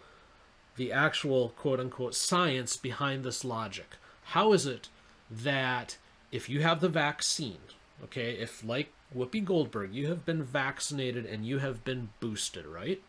the 0.78 0.92
actual 0.92 1.50
quote 1.50 1.80
unquote 1.80 2.16
science 2.16 2.78
behind 2.78 3.24
this 3.24 3.44
logic. 3.44 3.98
How 4.24 4.54
is 4.54 4.66
it 4.66 4.90
that 5.32 5.98
if 6.32 6.50
you 6.50 6.62
have 6.62 6.82
the 6.82 6.90
vaccine, 6.90 7.60
okay, 8.04 8.34
if 8.34 8.64
like 8.64 8.92
Whoopi 9.16 9.44
Goldberg, 9.44 9.94
you 9.94 10.08
have 10.08 10.26
been 10.26 10.44
vaccinated 10.44 11.26
and 11.26 11.46
you 11.46 11.60
have 11.60 11.84
been 11.84 12.10
boosted, 12.20 12.66
right? 12.66 13.02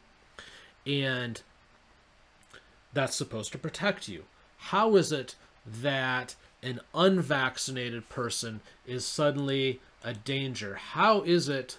And 0.87 1.43
that's 2.93 3.17
supposed 3.17 3.52
to 3.52 3.59
protect 3.59 4.09
you. 4.09 4.25
How 4.57 4.97
is 4.97 5.12
it 5.12 5.35
that 5.67 6.35
an 6.62 6.81
unvaccinated 6.95 8.09
person 8.09 8.61
is 8.87 9.05
suddenly 9.05 9.81
a 10.05 10.12
danger? 10.12 10.76
How 10.76 11.23
is 11.23 11.49
it 11.49 11.79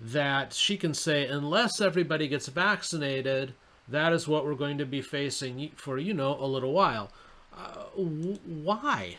that 0.00 0.52
she 0.52 0.76
can 0.76 0.94
say, 0.94 1.26
unless 1.26 1.80
everybody 1.80 2.26
gets 2.28 2.48
vaccinated, 2.48 3.54
that 3.88 4.12
is 4.12 4.28
what 4.28 4.44
we're 4.44 4.54
going 4.54 4.78
to 4.78 4.86
be 4.86 5.02
facing 5.02 5.70
for, 5.76 5.98
you 5.98 6.14
know, 6.14 6.36
a 6.38 6.46
little 6.46 6.72
while? 6.72 7.10
Uh, 7.56 7.84
why? 7.94 9.18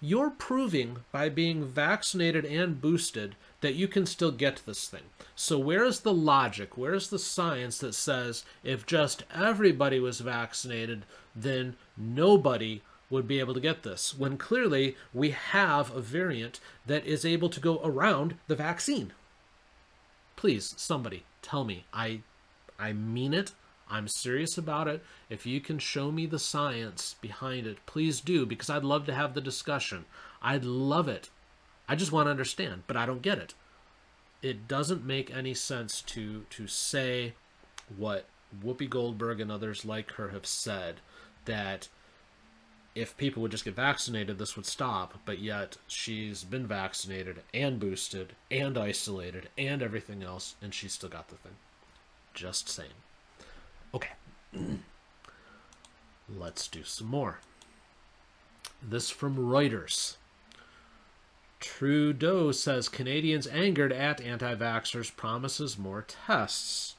You're 0.00 0.30
proving 0.30 0.98
by 1.10 1.28
being 1.28 1.64
vaccinated 1.64 2.44
and 2.44 2.80
boosted 2.80 3.34
that 3.60 3.74
you 3.74 3.88
can 3.88 4.06
still 4.06 4.30
get 4.30 4.62
this 4.64 4.88
thing. 4.88 5.02
So, 5.34 5.58
where 5.58 5.84
is 5.84 6.00
the 6.00 6.12
logic? 6.12 6.76
Where 6.76 6.94
is 6.94 7.10
the 7.10 7.18
science 7.18 7.78
that 7.78 7.94
says 7.94 8.44
if 8.62 8.86
just 8.86 9.24
everybody 9.34 9.98
was 9.98 10.20
vaccinated, 10.20 11.04
then 11.34 11.76
nobody 11.96 12.82
would 13.10 13.26
be 13.26 13.40
able 13.40 13.54
to 13.54 13.60
get 13.60 13.82
this? 13.82 14.16
When 14.16 14.36
clearly 14.36 14.96
we 15.12 15.30
have 15.30 15.90
a 15.90 16.00
variant 16.00 16.60
that 16.86 17.04
is 17.04 17.24
able 17.24 17.48
to 17.48 17.60
go 17.60 17.80
around 17.82 18.36
the 18.46 18.56
vaccine. 18.56 19.12
Please, 20.36 20.74
somebody, 20.76 21.24
tell 21.42 21.64
me. 21.64 21.84
I, 21.92 22.20
I 22.78 22.92
mean 22.92 23.34
it. 23.34 23.50
I'm 23.90 24.08
serious 24.08 24.58
about 24.58 24.88
it. 24.88 25.02
If 25.30 25.46
you 25.46 25.60
can 25.60 25.78
show 25.78 26.10
me 26.10 26.26
the 26.26 26.38
science 26.38 27.16
behind 27.20 27.66
it, 27.66 27.84
please 27.86 28.20
do, 28.20 28.44
because 28.44 28.68
I'd 28.68 28.84
love 28.84 29.06
to 29.06 29.14
have 29.14 29.34
the 29.34 29.40
discussion. 29.40 30.04
I'd 30.42 30.64
love 30.64 31.08
it. 31.08 31.30
I 31.88 31.96
just 31.96 32.12
want 32.12 32.26
to 32.26 32.30
understand, 32.30 32.82
but 32.86 32.96
I 32.96 33.06
don't 33.06 33.22
get 33.22 33.38
it. 33.38 33.54
It 34.42 34.68
doesn't 34.68 35.04
make 35.04 35.34
any 35.34 35.54
sense 35.54 36.02
to 36.02 36.44
to 36.50 36.66
say 36.66 37.32
what 37.96 38.26
Whoopi 38.62 38.88
Goldberg 38.88 39.40
and 39.40 39.50
others 39.50 39.84
like 39.84 40.12
her 40.12 40.28
have 40.28 40.46
said 40.46 41.00
that 41.46 41.88
if 42.94 43.16
people 43.16 43.42
would 43.42 43.50
just 43.50 43.64
get 43.64 43.74
vaccinated, 43.74 44.38
this 44.38 44.56
would 44.56 44.66
stop. 44.66 45.14
But 45.24 45.38
yet 45.38 45.76
she's 45.86 46.44
been 46.44 46.66
vaccinated 46.66 47.42
and 47.54 47.80
boosted 47.80 48.34
and 48.50 48.76
isolated 48.76 49.48
and 49.56 49.82
everything 49.82 50.22
else, 50.22 50.56
and 50.60 50.74
she's 50.74 50.92
still 50.92 51.08
got 51.08 51.28
the 51.28 51.36
thing. 51.36 51.56
Just 52.34 52.68
saying. 52.68 52.90
Okay. 53.94 54.12
Let's 56.28 56.68
do 56.68 56.82
some 56.84 57.06
more. 57.06 57.40
This 58.82 59.10
from 59.10 59.36
Reuters. 59.36 60.16
Trudeau 61.58 62.52
says 62.52 62.88
Canadians 62.88 63.46
angered 63.48 63.92
at 63.92 64.20
anti 64.20 64.54
vaxxers 64.54 65.14
promises 65.14 65.78
more 65.78 66.04
tests. 66.06 66.94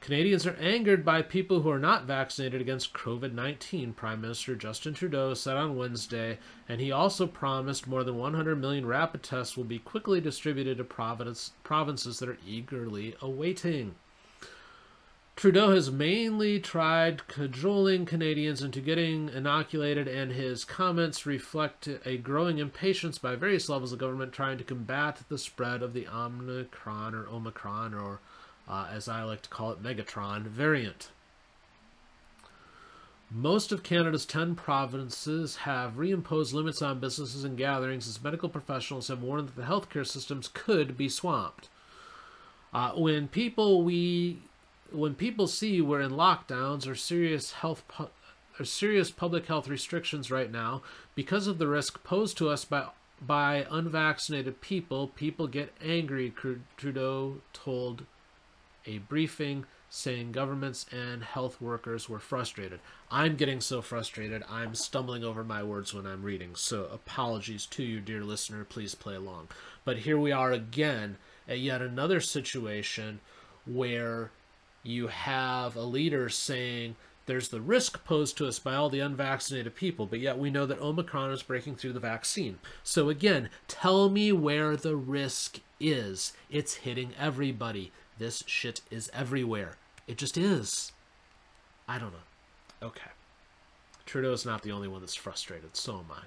Canadians 0.00 0.46
are 0.46 0.56
angered 0.60 1.04
by 1.04 1.20
people 1.20 1.60
who 1.60 1.70
are 1.70 1.78
not 1.78 2.06
vaccinated 2.06 2.60
against 2.60 2.94
COVID 2.94 3.32
19, 3.32 3.92
Prime 3.92 4.20
Minister 4.20 4.54
Justin 4.54 4.94
Trudeau 4.94 5.34
said 5.34 5.56
on 5.56 5.76
Wednesday, 5.76 6.38
and 6.68 6.80
he 6.80 6.92
also 6.92 7.26
promised 7.26 7.86
more 7.86 8.04
than 8.04 8.16
100 8.16 8.56
million 8.56 8.86
rapid 8.86 9.22
tests 9.22 9.56
will 9.56 9.64
be 9.64 9.80
quickly 9.80 10.20
distributed 10.20 10.78
to 10.78 10.84
provinces 10.84 12.18
that 12.20 12.28
are 12.28 12.38
eagerly 12.46 13.16
awaiting. 13.20 13.96
Trudeau 15.38 15.70
has 15.70 15.88
mainly 15.88 16.58
tried 16.58 17.28
cajoling 17.28 18.06
Canadians 18.06 18.60
into 18.60 18.80
getting 18.80 19.28
inoculated, 19.28 20.08
and 20.08 20.32
his 20.32 20.64
comments 20.64 21.26
reflect 21.26 21.88
a 22.04 22.16
growing 22.16 22.58
impatience 22.58 23.18
by 23.18 23.36
various 23.36 23.68
levels 23.68 23.92
of 23.92 24.00
government 24.00 24.32
trying 24.32 24.58
to 24.58 24.64
combat 24.64 25.22
the 25.28 25.38
spread 25.38 25.80
of 25.80 25.92
the 25.92 26.08
Omicron 26.08 27.14
or 27.14 27.28
Omicron, 27.28 27.94
or 27.94 28.18
uh, 28.68 28.88
as 28.92 29.06
I 29.06 29.22
like 29.22 29.42
to 29.42 29.48
call 29.48 29.70
it, 29.70 29.80
Megatron 29.80 30.42
variant. 30.42 31.10
Most 33.30 33.70
of 33.70 33.84
Canada's 33.84 34.26
10 34.26 34.56
provinces 34.56 35.58
have 35.58 35.92
reimposed 35.92 36.52
limits 36.52 36.82
on 36.82 36.98
businesses 36.98 37.44
and 37.44 37.56
gatherings 37.56 38.08
as 38.08 38.20
medical 38.20 38.48
professionals 38.48 39.06
have 39.06 39.22
warned 39.22 39.50
that 39.50 39.56
the 39.56 39.62
healthcare 39.72 40.04
systems 40.04 40.50
could 40.52 40.96
be 40.96 41.08
swamped. 41.08 41.68
Uh, 42.74 42.90
when 42.94 43.28
people 43.28 43.84
we 43.84 44.38
when 44.92 45.14
people 45.14 45.46
see 45.46 45.80
we're 45.80 46.00
in 46.00 46.12
lockdowns 46.12 46.86
or 46.86 46.94
serious 46.94 47.52
health 47.52 47.84
pu- 47.88 48.08
or 48.58 48.64
serious 48.64 49.10
public 49.10 49.46
health 49.46 49.68
restrictions 49.68 50.30
right 50.30 50.50
now 50.50 50.82
because 51.14 51.46
of 51.46 51.58
the 51.58 51.68
risk 51.68 52.02
posed 52.02 52.36
to 52.38 52.48
us 52.48 52.64
by 52.64 52.88
by 53.20 53.66
unvaccinated 53.70 54.60
people, 54.60 55.08
people 55.08 55.48
get 55.48 55.74
angry. 55.82 56.32
Trudeau 56.76 57.40
told 57.52 58.04
a 58.86 58.98
briefing 58.98 59.64
saying 59.90 60.32
governments 60.32 60.86
and 60.92 61.24
health 61.24 61.60
workers 61.60 62.08
were 62.08 62.18
frustrated. 62.18 62.78
I'm 63.10 63.36
getting 63.36 63.60
so 63.60 63.80
frustrated, 63.80 64.44
I'm 64.48 64.74
stumbling 64.74 65.24
over 65.24 65.42
my 65.42 65.62
words 65.62 65.94
when 65.94 66.06
I'm 66.06 66.22
reading. 66.22 66.54
So 66.54 66.84
apologies 66.92 67.66
to 67.66 67.82
you, 67.82 68.00
dear 68.00 68.22
listener. 68.22 68.64
Please 68.64 68.94
play 68.94 69.14
along. 69.14 69.48
But 69.84 69.98
here 69.98 70.18
we 70.18 70.30
are 70.30 70.52
again 70.52 71.16
at 71.48 71.58
yet 71.58 71.80
another 71.80 72.20
situation 72.20 73.20
where 73.66 74.30
you 74.88 75.08
have 75.08 75.76
a 75.76 75.82
leader 75.82 76.28
saying 76.28 76.96
there's 77.26 77.50
the 77.50 77.60
risk 77.60 78.04
posed 78.04 78.38
to 78.38 78.46
us 78.46 78.58
by 78.58 78.74
all 78.74 78.88
the 78.88 79.00
unvaccinated 79.00 79.74
people, 79.74 80.06
but 80.06 80.18
yet 80.18 80.38
we 80.38 80.50
know 80.50 80.64
that 80.64 80.80
Omicron 80.80 81.30
is 81.30 81.42
breaking 81.42 81.76
through 81.76 81.92
the 81.92 82.00
vaccine. 82.00 82.58
So 82.82 83.10
again, 83.10 83.50
tell 83.66 84.08
me 84.08 84.32
where 84.32 84.76
the 84.76 84.96
risk 84.96 85.60
is. 85.78 86.32
It's 86.48 86.76
hitting 86.76 87.12
everybody. 87.18 87.92
This 88.16 88.42
shit 88.46 88.80
is 88.90 89.10
everywhere. 89.12 89.76
It 90.06 90.16
just 90.16 90.38
is. 90.38 90.92
I 91.86 91.98
don't 91.98 92.12
know. 92.12 92.86
Okay. 92.88 93.10
Trudeau's 94.06 94.46
not 94.46 94.62
the 94.62 94.72
only 94.72 94.88
one 94.88 95.02
that's 95.02 95.14
frustrated, 95.14 95.76
so 95.76 95.98
am 95.98 96.06
I. 96.10 96.22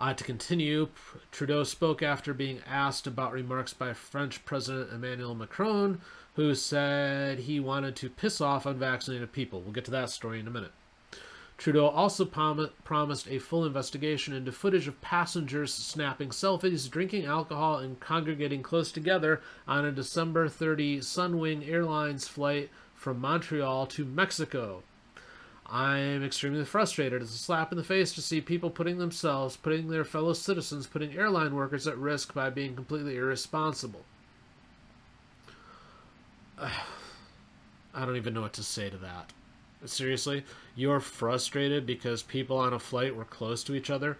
Uh, 0.00 0.14
to 0.14 0.24
continue, 0.24 0.88
Trudeau 1.30 1.62
spoke 1.62 2.02
after 2.02 2.32
being 2.32 2.60
asked 2.66 3.06
about 3.06 3.32
remarks 3.32 3.74
by 3.74 3.92
French 3.92 4.44
President 4.46 4.92
Emmanuel 4.92 5.34
Macron, 5.34 6.00
who 6.34 6.54
said 6.54 7.40
he 7.40 7.60
wanted 7.60 7.96
to 7.96 8.08
piss 8.08 8.40
off 8.40 8.66
unvaccinated 8.66 9.32
people. 9.32 9.60
We'll 9.60 9.72
get 9.72 9.84
to 9.86 9.90
that 9.90 10.10
story 10.10 10.40
in 10.40 10.46
a 10.46 10.50
minute. 10.50 10.72
Trudeau 11.60 11.88
also 11.88 12.24
prom- 12.24 12.70
promised 12.84 13.28
a 13.28 13.38
full 13.38 13.66
investigation 13.66 14.32
into 14.32 14.50
footage 14.50 14.88
of 14.88 14.98
passengers 15.02 15.74
snapping 15.74 16.30
selfies, 16.30 16.88
drinking 16.90 17.26
alcohol, 17.26 17.76
and 17.76 18.00
congregating 18.00 18.62
close 18.62 18.90
together 18.90 19.42
on 19.68 19.84
a 19.84 19.92
December 19.92 20.48
30 20.48 21.00
Sunwing 21.00 21.68
Airlines 21.68 22.26
flight 22.26 22.70
from 22.94 23.20
Montreal 23.20 23.86
to 23.88 24.06
Mexico. 24.06 24.82
I'm 25.66 26.24
extremely 26.24 26.64
frustrated. 26.64 27.20
It's 27.20 27.34
a 27.34 27.38
slap 27.38 27.70
in 27.72 27.76
the 27.76 27.84
face 27.84 28.14
to 28.14 28.22
see 28.22 28.40
people 28.40 28.70
putting 28.70 28.96
themselves, 28.96 29.58
putting 29.58 29.88
their 29.88 30.04
fellow 30.04 30.32
citizens, 30.32 30.86
putting 30.86 31.14
airline 31.14 31.54
workers 31.54 31.86
at 31.86 31.98
risk 31.98 32.32
by 32.32 32.48
being 32.48 32.74
completely 32.74 33.16
irresponsible. 33.16 34.06
I 37.94 38.04
don't 38.04 38.16
even 38.16 38.34
know 38.34 38.42
what 38.42 38.52
to 38.54 38.62
say 38.62 38.90
to 38.90 38.96
that. 38.98 39.32
Seriously, 39.84 40.44
you're 40.76 41.00
frustrated 41.00 41.86
because 41.86 42.22
people 42.22 42.58
on 42.58 42.72
a 42.72 42.78
flight 42.78 43.16
were 43.16 43.24
close 43.24 43.64
to 43.64 43.74
each 43.74 43.90
other. 43.90 44.18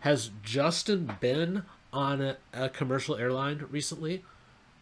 Has 0.00 0.30
Justin 0.42 1.16
been 1.20 1.64
on 1.92 2.22
a, 2.22 2.36
a 2.52 2.68
commercial 2.68 3.16
airline 3.16 3.66
recently? 3.70 4.24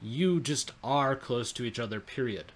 You 0.03 0.39
just 0.39 0.73
are 0.85 1.17
close 1.17 1.51
to 1.53 1.65
each 1.65 1.79
other, 1.79 1.99
period. 1.99 2.53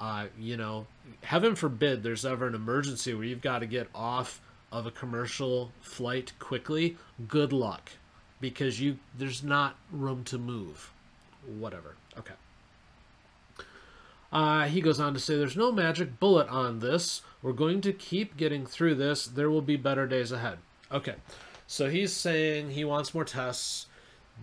Uh, 0.00 0.26
you 0.38 0.56
know, 0.56 0.86
heaven 1.22 1.54
forbid 1.54 2.02
there's 2.02 2.24
ever 2.24 2.46
an 2.46 2.54
emergency 2.54 3.14
where 3.14 3.24
you've 3.24 3.42
got 3.42 3.58
to 3.58 3.66
get 3.66 3.88
off 3.94 4.40
of 4.70 4.86
a 4.86 4.90
commercial 4.90 5.70
flight 5.80 6.32
quickly. 6.38 6.96
Good 7.28 7.52
luck, 7.52 7.92
because 8.40 8.80
you 8.80 8.98
there's 9.16 9.42
not 9.42 9.76
room 9.90 10.24
to 10.24 10.38
move. 10.38 10.90
Whatever. 11.46 11.96
Okay. 12.18 12.34
Uh, 14.32 14.64
he 14.64 14.80
goes 14.80 14.98
on 14.98 15.12
to 15.14 15.20
say, 15.20 15.36
There's 15.36 15.56
no 15.56 15.70
magic 15.70 16.18
bullet 16.18 16.48
on 16.48 16.78
this. 16.78 17.22
We're 17.42 17.52
going 17.52 17.80
to 17.82 17.92
keep 17.92 18.36
getting 18.36 18.64
through 18.64 18.94
this. 18.94 19.26
There 19.26 19.50
will 19.50 19.62
be 19.62 19.76
better 19.76 20.06
days 20.06 20.32
ahead. 20.32 20.58
Okay. 20.90 21.16
So 21.66 21.90
he's 21.90 22.12
saying 22.12 22.70
he 22.70 22.84
wants 22.84 23.14
more 23.14 23.24
tests. 23.24 23.86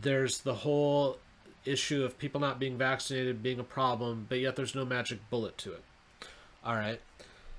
There's 0.01 0.39
the 0.41 0.53
whole 0.53 1.17
issue 1.65 2.03
of 2.03 2.17
people 2.17 2.39
not 2.39 2.60
being 2.60 2.77
vaccinated 2.77 3.43
being 3.43 3.60
a 3.60 3.63
problem, 3.63 4.25
but 4.29 4.39
yet 4.39 4.55
there's 4.55 4.75
no 4.75 4.86
magic 4.86 5.19
bullet 5.29 5.58
to 5.60 5.74
it. 5.74 5.84
All 6.63 6.75
right. 6.75 7.01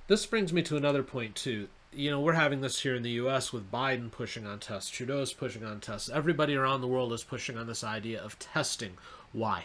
This 0.07 0.27
brings 0.27 0.53
me 0.53 0.63
to 0.63 0.77
another 0.77 1.03
point, 1.03 1.35
too. 1.37 1.69
You 1.93 2.11
know, 2.11 2.21
we're 2.21 2.35
having 2.35 2.61
this 2.61 2.81
here 2.81 2.95
in 2.95 3.03
the 3.03 3.11
US 3.13 3.53
with 3.53 3.71
Biden 3.71 4.11
pushing 4.11 4.47
on 4.47 4.61
tests, 4.61 4.91
Trudeau's 4.91 5.33
pushing 5.33 5.65
on 5.65 5.81
tests. 5.81 6.09
Everybody 6.09 6.55
around 6.55 6.81
the 6.81 6.89
world 6.89 7.13
is 7.13 7.25
pushing 7.25 7.57
on 7.57 7.67
this 7.67 7.83
idea 7.83 8.21
of 8.23 8.39
testing. 8.39 8.93
Why? 9.33 9.65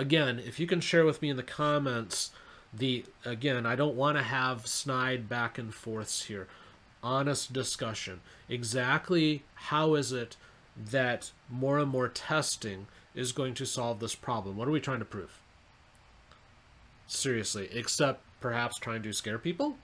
Again, 0.00 0.38
if 0.38 0.58
you 0.58 0.66
can 0.66 0.80
share 0.80 1.04
with 1.04 1.20
me 1.20 1.28
in 1.28 1.36
the 1.36 1.42
comments 1.42 2.30
the 2.72 3.04
again, 3.26 3.66
I 3.66 3.76
don't 3.76 3.96
want 3.96 4.16
to 4.16 4.22
have 4.22 4.66
snide 4.66 5.28
back 5.28 5.58
and 5.58 5.74
forths 5.74 6.22
here. 6.22 6.48
Honest 7.02 7.52
discussion. 7.52 8.22
Exactly 8.48 9.42
how 9.54 9.94
is 9.96 10.10
it 10.10 10.38
that 10.74 11.32
more 11.50 11.78
and 11.78 11.90
more 11.90 12.08
testing 12.08 12.86
is 13.14 13.32
going 13.32 13.52
to 13.52 13.66
solve 13.66 14.00
this 14.00 14.14
problem? 14.14 14.56
What 14.56 14.68
are 14.68 14.70
we 14.70 14.80
trying 14.80 15.00
to 15.00 15.04
prove? 15.04 15.38
Seriously, 17.06 17.68
except 17.70 18.22
perhaps 18.40 18.78
trying 18.78 19.02
to 19.02 19.12
scare 19.12 19.38
people? 19.38 19.76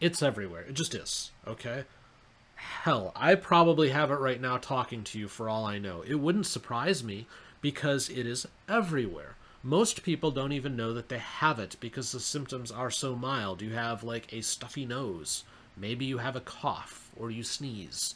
It's 0.00 0.20
everywhere. 0.20 0.62
It 0.62 0.74
just 0.74 0.96
is, 0.96 1.30
okay? 1.46 1.84
Hell, 2.56 3.12
I 3.14 3.36
probably 3.36 3.90
have 3.90 4.10
it 4.10 4.18
right 4.18 4.40
now 4.40 4.56
talking 4.56 5.04
to 5.04 5.18
you 5.20 5.28
for 5.28 5.48
all 5.48 5.64
I 5.64 5.78
know. 5.78 6.02
It 6.04 6.16
wouldn't 6.16 6.46
surprise 6.46 7.04
me 7.04 7.28
because 7.62 8.10
it 8.10 8.26
is 8.26 8.46
everywhere. 8.68 9.36
Most 9.62 10.02
people 10.02 10.30
don't 10.32 10.52
even 10.52 10.76
know 10.76 10.92
that 10.92 11.08
they 11.08 11.18
have 11.18 11.58
it 11.58 11.76
because 11.80 12.12
the 12.12 12.20
symptoms 12.20 12.70
are 12.70 12.90
so 12.90 13.14
mild. 13.14 13.62
You 13.62 13.70
have 13.70 14.02
like 14.02 14.30
a 14.32 14.42
stuffy 14.42 14.84
nose, 14.84 15.44
maybe 15.76 16.04
you 16.04 16.18
have 16.18 16.36
a 16.36 16.40
cough 16.40 17.10
or 17.16 17.30
you 17.30 17.44
sneeze. 17.44 18.14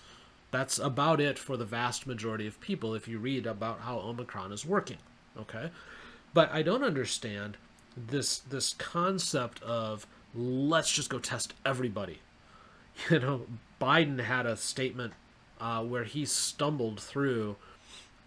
That's 0.51 0.79
about 0.79 1.21
it 1.21 1.39
for 1.39 1.57
the 1.57 1.65
vast 1.65 2.07
majority 2.07 2.47
of 2.47 2.61
people 2.61 2.95
if 2.95 3.09
you 3.09 3.19
read 3.19 3.47
about 3.47 3.81
how 3.81 3.99
Omicron 3.99 4.53
is 4.53 4.67
working. 4.67 4.99
Okay? 5.39 5.71
But 6.35 6.53
I 6.53 6.63
don't 6.63 6.85
understand 6.85 7.57
this 7.97 8.39
this 8.39 8.75
concept 8.75 9.63
of 9.63 10.07
let's 10.35 10.93
just 10.93 11.09
go 11.09 11.19
test 11.19 11.55
everybody. 11.65 12.21
You 13.11 13.19
know, 13.19 13.47
Biden 13.79 14.21
had 14.21 14.47
a 14.47 14.57
statement 14.57 15.13
uh, 15.61 15.85
where 15.85 16.05
he 16.05 16.25
stumbled 16.25 16.99
through 16.99 17.57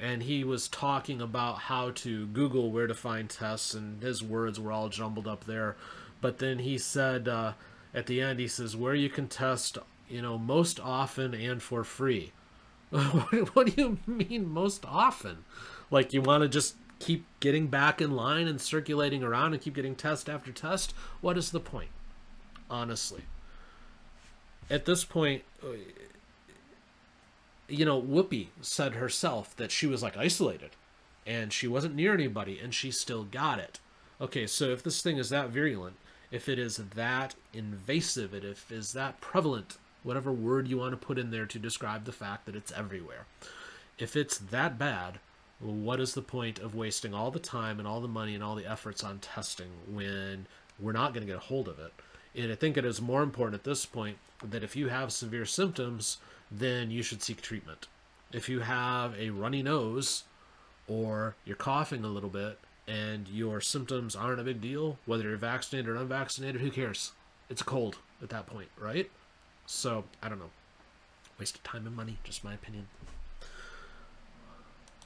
and 0.02 0.24
he 0.24 0.44
was 0.44 0.68
talking 0.68 1.22
about 1.22 1.60
how 1.60 1.92
to 1.92 2.28
Google 2.28 2.72
where 2.72 2.88
to 2.88 2.94
find 2.94 3.30
tests, 3.30 3.74
and 3.74 4.02
his 4.02 4.24
words 4.24 4.60
were 4.60 4.72
all 4.72 4.90
jumbled 4.90 5.28
up 5.28 5.46
there. 5.46 5.76
But 6.22 6.40
then 6.40 6.60
he 6.60 6.78
said 6.78 7.28
uh, 7.28 7.54
at 7.94 8.06
the 8.06 8.22
end, 8.22 8.40
he 8.40 8.48
says, 8.48 8.76
where 8.76 8.96
you 8.96 9.10
can 9.10 9.28
test, 9.28 9.78
you 10.08 10.22
know, 10.22 10.38
most 10.38 10.80
often 10.80 11.34
and 11.34 11.62
for 11.62 11.84
free. 11.84 12.32
what 12.90 13.68
do 13.68 13.74
you 13.76 13.98
mean 14.08 14.50
most 14.50 14.86
often? 14.86 15.46
Like 15.92 16.14
you 16.14 16.22
want 16.22 16.44
to 16.44 16.50
just 16.50 16.76
keep 17.00 17.26
getting 17.40 17.68
back 17.68 18.02
in 18.02 18.12
line 18.12 18.48
and 18.48 18.60
circulating 18.60 19.24
around 19.24 19.54
and 19.54 19.62
keep 19.62 19.76
getting 19.76 19.96
test 19.96 20.30
after 20.30 20.52
test? 20.52 20.94
What 21.22 21.38
is 21.38 21.52
the 21.52 21.60
point? 21.60 21.90
Honestly. 22.70 23.24
At 24.70 24.86
this 24.86 25.04
point, 25.04 25.44
you 27.70 27.86
know, 27.86 28.02
Whoopi 28.02 28.48
said 28.62 28.96
herself 28.96 29.56
that 29.58 29.72
she 29.72 29.88
was 29.88 30.04
like 30.04 30.18
isolated 30.18 30.72
and 31.26 31.54
she 31.54 31.68
wasn't 31.68 31.96
near 31.96 32.14
anybody 32.14 32.60
and 32.60 32.74
she 32.74 32.92
still 32.92 33.24
got 33.24 33.60
it. 33.60 33.80
Okay, 34.22 34.48
so 34.48 34.66
if 34.66 34.84
this 34.84 35.02
thing 35.02 35.18
is 35.18 35.30
that 35.30 35.50
virulent, 35.50 35.96
if 36.32 36.50
it 36.50 36.60
is 36.60 36.78
that 36.78 37.36
invasive, 37.54 38.34
if 38.34 38.72
it 38.72 38.76
is 38.76 38.94
that 38.94 39.22
prevalent, 39.22 39.78
whatever 40.04 40.32
word 40.32 40.68
you 40.68 40.78
want 40.78 40.92
to 40.92 40.98
put 40.98 41.18
in 41.18 41.32
there 41.32 41.46
to 41.46 41.60
describe 41.60 42.06
the 42.06 42.12
fact 42.12 42.46
that 42.46 42.56
it's 42.56 42.72
everywhere, 42.72 43.26
if 43.98 44.16
it's 44.16 44.38
that 44.38 44.78
bad, 44.78 45.20
what 45.60 46.00
is 46.00 46.14
the 46.14 46.22
point 46.22 46.60
of 46.60 46.76
wasting 46.76 47.14
all 47.14 47.32
the 47.32 47.40
time 47.40 47.80
and 47.80 47.88
all 47.88 48.00
the 48.00 48.08
money 48.08 48.34
and 48.34 48.44
all 48.44 48.56
the 48.56 48.70
efforts 48.70 49.04
on 49.04 49.20
testing 49.20 49.70
when 49.88 50.48
we're 50.80 50.94
not 50.94 51.14
going 51.14 51.26
to 51.26 51.32
get 51.32 51.38
a 51.38 51.48
hold 51.48 51.68
of 51.68 51.80
it? 51.80 51.94
And 52.36 52.52
I 52.52 52.56
think 52.56 52.78
it 52.78 52.86
is 52.86 53.02
more 53.02 53.24
important 53.24 53.56
at 53.56 53.64
this 53.64 53.86
point 53.86 54.18
that 54.44 54.64
if 54.64 54.76
you 54.76 54.88
have 54.88 55.12
severe 55.12 55.46
symptoms, 55.46 56.18
then 56.52 56.92
you 56.92 57.04
should 57.04 57.22
seek 57.22 57.42
treatment. 57.42 57.88
If 58.32 58.50
you 58.50 58.60
have 58.62 59.16
a 59.18 59.30
runny 59.30 59.64
nose 59.64 60.24
or 60.88 61.36
you're 61.46 61.56
coughing 61.56 62.04
a 62.04 62.08
little 62.08 62.30
bit 62.30 62.60
and 62.88 63.28
your 63.28 63.62
symptoms 63.62 64.16
aren't 64.16 64.40
a 64.40 64.44
big 64.44 64.62
deal, 64.62 64.98
whether 65.06 65.24
you're 65.24 65.38
vaccinated 65.38 65.90
or 65.90 65.96
unvaccinated, 65.96 66.62
who 66.62 66.72
cares? 66.72 67.12
It's 67.50 67.62
a 67.62 67.66
cold 67.66 67.98
at 68.22 68.30
that 68.30 68.48
point, 68.48 68.70
right? 68.78 69.10
So, 69.66 70.04
I 70.22 70.30
don't 70.30 70.40
know. 70.40 70.50
Waste 71.40 71.56
of 71.56 71.64
time 71.64 71.86
and 71.88 71.96
money, 71.96 72.18
just 72.24 72.44
my 72.44 72.54
opinion. 72.54 72.88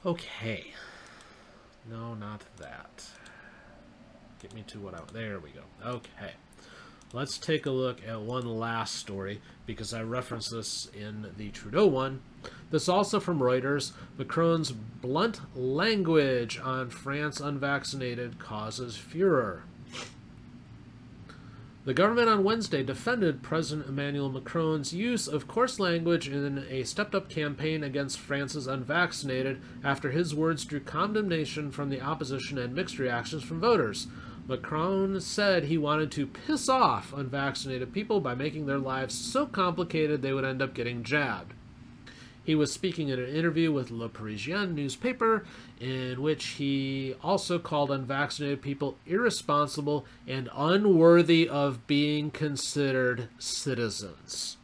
Okay. 0.04 0.72
No, 1.90 2.14
not 2.14 2.42
that. 2.58 3.06
Get 4.40 4.54
me 4.54 4.64
to 4.68 4.78
what 4.80 4.94
I... 4.94 5.00
There 5.12 5.38
we 5.38 5.50
go. 5.50 5.60
Okay. 5.86 6.32
Let's 7.14 7.38
take 7.38 7.64
a 7.64 7.70
look 7.70 8.00
at 8.04 8.22
one 8.22 8.44
last 8.58 8.96
story 8.96 9.40
because 9.66 9.94
I 9.94 10.02
referenced 10.02 10.50
this 10.50 10.88
in 10.92 11.30
the 11.36 11.50
Trudeau 11.50 11.86
one. 11.86 12.22
This 12.72 12.88
also 12.88 13.20
from 13.20 13.38
Reuters. 13.38 13.92
Macron's 14.18 14.72
blunt 14.72 15.40
language 15.54 16.58
on 16.58 16.90
France 16.90 17.38
unvaccinated 17.38 18.40
causes 18.40 18.96
furor. 18.96 19.62
The 21.84 21.94
government 21.94 22.28
on 22.28 22.42
Wednesday 22.42 22.82
defended 22.82 23.44
President 23.44 23.86
Emmanuel 23.86 24.28
Macron's 24.28 24.92
use 24.92 25.28
of 25.28 25.46
coarse 25.46 25.78
language 25.78 26.28
in 26.28 26.66
a 26.68 26.82
stepped 26.82 27.14
up 27.14 27.28
campaign 27.28 27.84
against 27.84 28.18
France's 28.18 28.66
unvaccinated 28.66 29.60
after 29.84 30.10
his 30.10 30.34
words 30.34 30.64
drew 30.64 30.80
condemnation 30.80 31.70
from 31.70 31.90
the 31.90 32.00
opposition 32.00 32.58
and 32.58 32.74
mixed 32.74 32.98
reactions 32.98 33.44
from 33.44 33.60
voters. 33.60 34.08
Macron 34.46 35.20
said 35.20 35.64
he 35.64 35.78
wanted 35.78 36.10
to 36.12 36.26
piss 36.26 36.68
off 36.68 37.14
unvaccinated 37.14 37.92
people 37.92 38.20
by 38.20 38.34
making 38.34 38.66
their 38.66 38.78
lives 38.78 39.14
so 39.14 39.46
complicated 39.46 40.20
they 40.20 40.34
would 40.34 40.44
end 40.44 40.60
up 40.60 40.74
getting 40.74 41.02
jabbed. 41.02 41.54
He 42.44 42.54
was 42.54 42.70
speaking 42.70 43.08
in 43.08 43.18
an 43.18 43.34
interview 43.34 43.72
with 43.72 43.90
Le 43.90 44.10
Parisien 44.10 44.74
newspaper, 44.74 45.46
in 45.80 46.20
which 46.20 46.44
he 46.44 47.14
also 47.22 47.58
called 47.58 47.90
unvaccinated 47.90 48.60
people 48.60 48.98
irresponsible 49.06 50.04
and 50.26 50.50
unworthy 50.54 51.48
of 51.48 51.86
being 51.86 52.30
considered 52.30 53.28
citizens. 53.38 54.58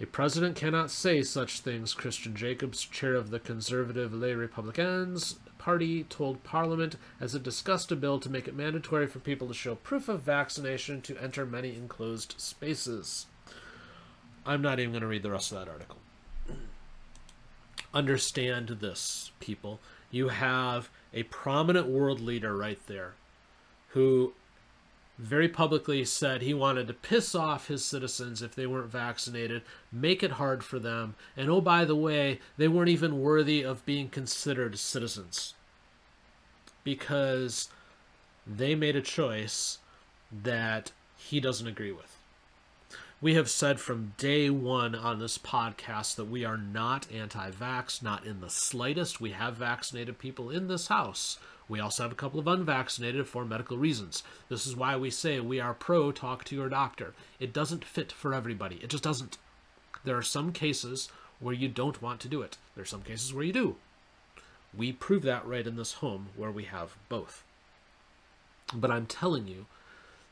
A 0.00 0.06
president 0.06 0.56
cannot 0.56 0.90
say 0.90 1.22
such 1.22 1.60
things, 1.60 1.94
Christian 1.94 2.34
Jacobs, 2.34 2.84
chair 2.84 3.14
of 3.14 3.30
the 3.30 3.38
conservative 3.38 4.12
Les 4.12 4.34
Républicains, 4.34 5.36
party 5.56 6.02
told 6.04 6.42
Parliament 6.42 6.96
as 7.20 7.34
it 7.34 7.44
discussed 7.44 7.92
a 7.92 7.96
bill 7.96 8.18
to 8.18 8.28
make 8.28 8.48
it 8.48 8.56
mandatory 8.56 9.06
for 9.06 9.20
people 9.20 9.46
to 9.46 9.54
show 9.54 9.76
proof 9.76 10.08
of 10.08 10.22
vaccination 10.22 11.00
to 11.02 11.16
enter 11.18 11.46
many 11.46 11.76
enclosed 11.76 12.34
spaces. 12.38 13.26
I'm 14.44 14.60
not 14.60 14.80
even 14.80 14.90
going 14.90 15.02
to 15.02 15.06
read 15.06 15.22
the 15.22 15.30
rest 15.30 15.52
of 15.52 15.58
that 15.58 15.70
article. 15.70 15.98
Understand 17.94 18.68
this, 18.80 19.30
people. 19.38 19.78
You 20.10 20.28
have 20.28 20.90
a 21.12 21.22
prominent 21.22 21.86
world 21.86 22.20
leader 22.20 22.56
right 22.56 22.84
there 22.88 23.14
who 23.90 24.34
very 25.18 25.48
publicly 25.48 26.04
said 26.04 26.42
he 26.42 26.54
wanted 26.54 26.88
to 26.88 26.94
piss 26.94 27.34
off 27.34 27.68
his 27.68 27.84
citizens 27.84 28.42
if 28.42 28.54
they 28.54 28.66
weren't 28.66 28.90
vaccinated, 28.90 29.62
make 29.92 30.22
it 30.22 30.32
hard 30.32 30.64
for 30.64 30.78
them, 30.78 31.14
and 31.36 31.48
oh, 31.50 31.60
by 31.60 31.84
the 31.84 31.96
way, 31.96 32.40
they 32.56 32.68
weren't 32.68 32.88
even 32.88 33.20
worthy 33.20 33.62
of 33.62 33.86
being 33.86 34.08
considered 34.08 34.78
citizens 34.78 35.54
because 36.82 37.68
they 38.46 38.74
made 38.74 38.96
a 38.96 39.00
choice 39.00 39.78
that 40.30 40.92
he 41.16 41.40
doesn't 41.40 41.68
agree 41.68 41.92
with. 41.92 42.13
We 43.20 43.34
have 43.34 43.48
said 43.48 43.80
from 43.80 44.12
day 44.18 44.50
one 44.50 44.94
on 44.94 45.18
this 45.18 45.38
podcast 45.38 46.16
that 46.16 46.26
we 46.26 46.44
are 46.44 46.58
not 46.58 47.10
anti 47.12 47.50
vax, 47.50 48.02
not 48.02 48.26
in 48.26 48.40
the 48.40 48.50
slightest. 48.50 49.20
We 49.20 49.30
have 49.30 49.56
vaccinated 49.56 50.18
people 50.18 50.50
in 50.50 50.68
this 50.68 50.88
house 50.88 51.38
we 51.68 51.80
also 51.80 52.02
have 52.02 52.12
a 52.12 52.16
couple 52.16 52.38
of 52.38 52.46
unvaccinated 52.46 53.26
for 53.26 53.44
medical 53.44 53.78
reasons. 53.78 54.22
This 54.48 54.66
is 54.66 54.76
why 54.76 54.96
we 54.96 55.10
say 55.10 55.40
we 55.40 55.60
are 55.60 55.72
pro 55.72 56.12
talk 56.12 56.44
to 56.44 56.54
your 56.54 56.68
doctor. 56.68 57.14
It 57.40 57.52
doesn't 57.52 57.84
fit 57.84 58.12
for 58.12 58.34
everybody. 58.34 58.76
It 58.82 58.90
just 58.90 59.04
doesn't. 59.04 59.38
There 60.04 60.16
are 60.16 60.22
some 60.22 60.52
cases 60.52 61.08
where 61.40 61.54
you 61.54 61.68
don't 61.68 62.02
want 62.02 62.20
to 62.20 62.28
do 62.28 62.42
it. 62.42 62.58
There 62.74 62.82
are 62.82 62.86
some 62.86 63.02
cases 63.02 63.32
where 63.32 63.44
you 63.44 63.52
do. 63.52 63.76
We 64.76 64.92
prove 64.92 65.22
that 65.22 65.46
right 65.46 65.66
in 65.66 65.76
this 65.76 65.94
home 65.94 66.28
where 66.36 66.50
we 66.50 66.64
have 66.64 66.96
both. 67.08 67.42
But 68.74 68.90
I'm 68.90 69.06
telling 69.06 69.46
you, 69.46 69.66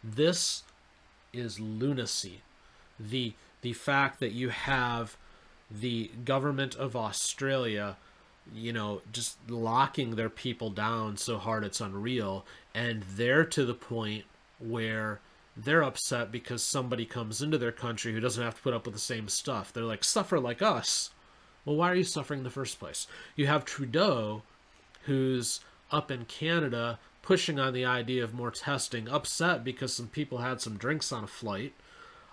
this 0.05 0.65
is 1.33 1.61
lunacy. 1.61 2.43
The 3.11 3.35
the 3.63 3.73
fact 3.73 4.21
that 4.21 4.33
you 4.33 4.49
have 4.49 5.17
the 5.71 6.11
government 6.25 6.75
of 6.75 6.97
Australia 6.97 7.97
you 8.55 8.73
know, 8.73 9.03
just 9.13 9.39
locking 9.49 10.17
their 10.17 10.29
people 10.29 10.71
down 10.71 11.17
so 11.17 11.39
hard 11.39 11.65
it's 11.65 11.81
unreal. 11.81 12.45
And 12.75 13.03
they're 13.03 13.45
to 13.45 13.65
the 13.65 13.75
point 13.75 14.25
where 14.59 15.21
they're 15.57 15.83
upset 15.83 16.33
because 16.33 16.63
somebody 16.63 17.05
comes 17.05 17.43
into 17.43 17.59
their 17.59 17.73
country 17.73 18.13
who 18.13 18.21
doesn't 18.21 18.43
have 18.43 18.57
to 18.57 18.63
put 18.63 18.75
up 18.75 18.87
with 18.87 18.95
the 18.95 19.01
same 19.01 19.29
stuff. 19.29 19.73
They're 19.73 19.85
like, 19.85 20.05
suffer 20.05 20.41
like 20.41 20.63
us. 20.63 21.11
Well, 21.65 21.77
why 21.77 21.91
are 21.91 21.95
you 21.95 22.05
suffering 22.05 22.41
in 22.41 22.45
the 22.45 22.51
first 22.51 22.81
place? 22.81 23.07
You 23.37 23.47
have 23.47 23.65
Trudeau, 23.65 24.43
who's 25.05 25.61
up 25.91 26.11
in 26.11 26.25
Canada 26.25 26.99
pushing 27.21 27.61
on 27.61 27.73
the 27.73 27.85
idea 27.85 28.25
of 28.25 28.35
more 28.35 28.51
testing, 28.51 29.09
upset 29.09 29.63
because 29.63 29.95
some 29.95 30.09
people 30.09 30.39
had 30.39 30.61
some 30.61 30.77
drinks 30.77 31.13
on 31.13 31.23
a 31.23 31.29
flight 31.29 31.73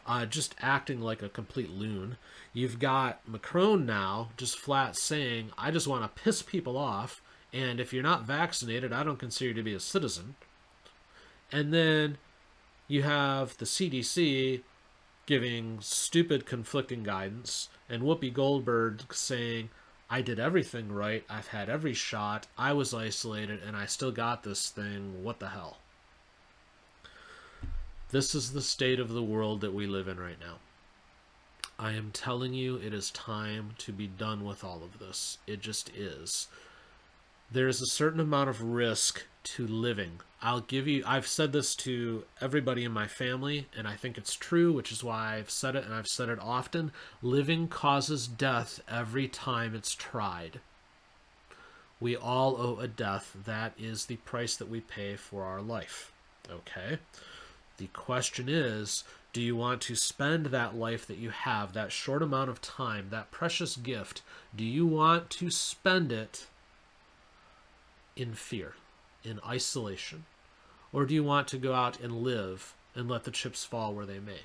uh, 0.10 0.26
just 0.26 0.56
acting 0.60 1.00
like 1.00 1.22
a 1.22 1.30
complete 1.30 1.69
loon. 1.69 2.17
You've 2.52 2.80
got 2.80 3.22
Macron 3.28 3.86
now 3.86 4.30
just 4.38 4.58
flat 4.58 4.95
saying, 4.95 5.52
I 5.56 5.69
just 5.69 5.88
want 5.88 6.02
to 6.04 6.22
piss 6.22 6.41
people 6.41 6.78
off, 6.78 7.22
and 7.54 7.80
if 7.80 7.93
you're 7.93 8.02
not 8.02 8.24
vaccinated, 8.24 8.91
I 8.91 9.04
don't 9.04 9.19
consider 9.19 9.50
you 9.50 9.54
to 9.54 9.63
be 9.63 9.76
a 9.76 9.80
citizen. 9.80 10.34
And 11.52 11.72
then 11.72 12.17
you 12.88 13.04
have 13.04 13.56
the 13.58 13.65
CDC 13.65 14.63
giving 15.28 15.78
stupid 15.80 16.48
conflicting 16.48 17.04
guidance 17.04 17.69
and 17.88 18.02
Whoopi 18.02 18.34
Goldberg 18.34 19.13
saying, 19.13 19.69
I 20.10 20.24
did 20.24 20.39
everything 20.39 20.91
right. 20.91 21.24
I've 21.30 21.50
had 21.50 21.69
every 21.69 21.93
shot. 21.93 22.48
I 22.58 22.74
was 22.74 22.95
isolated 22.95 23.62
and 23.62 23.78
I 23.78 23.86
still 23.86 24.12
got 24.12 24.41
this 24.41 24.69
thing. 24.69 25.24
What 25.24 25.39
the 25.39 25.50
hell? 25.50 25.78
This 28.12 28.34
is 28.34 28.54
the 28.54 28.62
state 28.62 29.00
of 29.00 29.10
the 29.10 29.22
world 29.22 29.62
that 29.62 29.74
we 29.74 29.86
live 29.86 30.08
in 30.08 30.19
right 30.19 30.39
now. 30.39 30.56
I 31.78 31.91
am 31.91 32.10
telling 32.12 32.56
you, 32.56 32.76
it 32.76 32.91
is 32.91 33.12
time 33.12 33.76
to 33.78 33.91
be 33.91 34.08
done 34.08 34.43
with 34.43 34.63
all 34.63 34.82
of 34.84 34.98
this. 34.98 35.38
It 35.45 35.62
just 35.62 35.89
is. 35.95 36.48
There 37.52 37.67
is 37.67 37.82
a 37.82 37.86
certain 37.86 38.19
amount 38.19 38.50
of 38.50 38.63
risk 38.63 39.26
to 39.43 39.67
living. 39.67 40.22
I'll 40.41 40.62
give 40.62 40.88
you, 40.88 41.04
I've 41.06 41.28
said 41.28 41.52
this 41.52 41.76
to 41.76 42.26
everybody 42.41 42.84
in 42.84 42.91
my 42.91 43.06
family, 43.06 43.67
and 43.78 43.88
I 43.88 43.95
think 43.95 44.17
it's 44.17 44.34
true, 44.34 44.74
which 44.74 44.91
is 44.91 45.04
why 45.04 45.36
I've 45.36 45.52
said 45.52 45.76
it 45.76 45.86
and 45.86 45.93
I've 45.93 46.08
said 46.08 46.30
it 46.30 46.39
often. 46.39 46.91
Living 47.22 47.67
causes 47.67 48.28
death 48.28 48.82
every 48.89 49.28
time 49.28 49.76
it's 49.76 49.93
tried. 49.93 50.62
We 52.00 52.15
all 52.15 52.60
owe 52.60 52.80
a 52.80 52.88
death. 52.88 53.36
That 53.45 53.74
is 53.78 54.06
the 54.06 54.15
price 54.17 54.56
that 54.56 54.69
we 54.69 54.80
pay 54.80 55.15
for 55.15 55.43
our 55.43 55.62
life. 55.62 56.12
Okay? 56.50 56.98
The 57.80 57.88
question 57.88 58.48
is 58.48 59.04
do 59.34 59.42
you 59.42 59.56
want 59.56 59.82
to 59.82 59.96
spend 59.96 60.48
that 60.48 60.76
life 60.76 61.08
that 61.08 61.18
you 61.18 61.32
have, 61.32 61.74
that 61.74 61.92
short 61.92 62.22
amount 62.22 62.50
of 62.50 62.62
time, 62.62 63.08
that 63.10 63.32
precious 63.32 63.76
gift, 63.76 64.22
do 64.56 64.63
you 64.63 64.86
want 64.86 65.30
to 65.32 65.50
spend 65.50 66.12
it 66.12 66.48
in 68.15 68.34
fear? 68.34 68.76
in 69.24 69.39
isolation? 69.46 70.26
Or 70.92 71.06
do 71.06 71.13
you 71.13 71.24
want 71.24 71.48
to 71.50 71.58
go 71.58 71.74
out 71.74 72.00
and 72.00 72.24
live 72.24 72.74
and 72.96 73.10
let 73.10 73.24
the 73.24 73.32
chips 73.32 73.63
fall 73.63 73.94
where 73.94 74.06
they 74.06 74.20
may? 74.20 74.42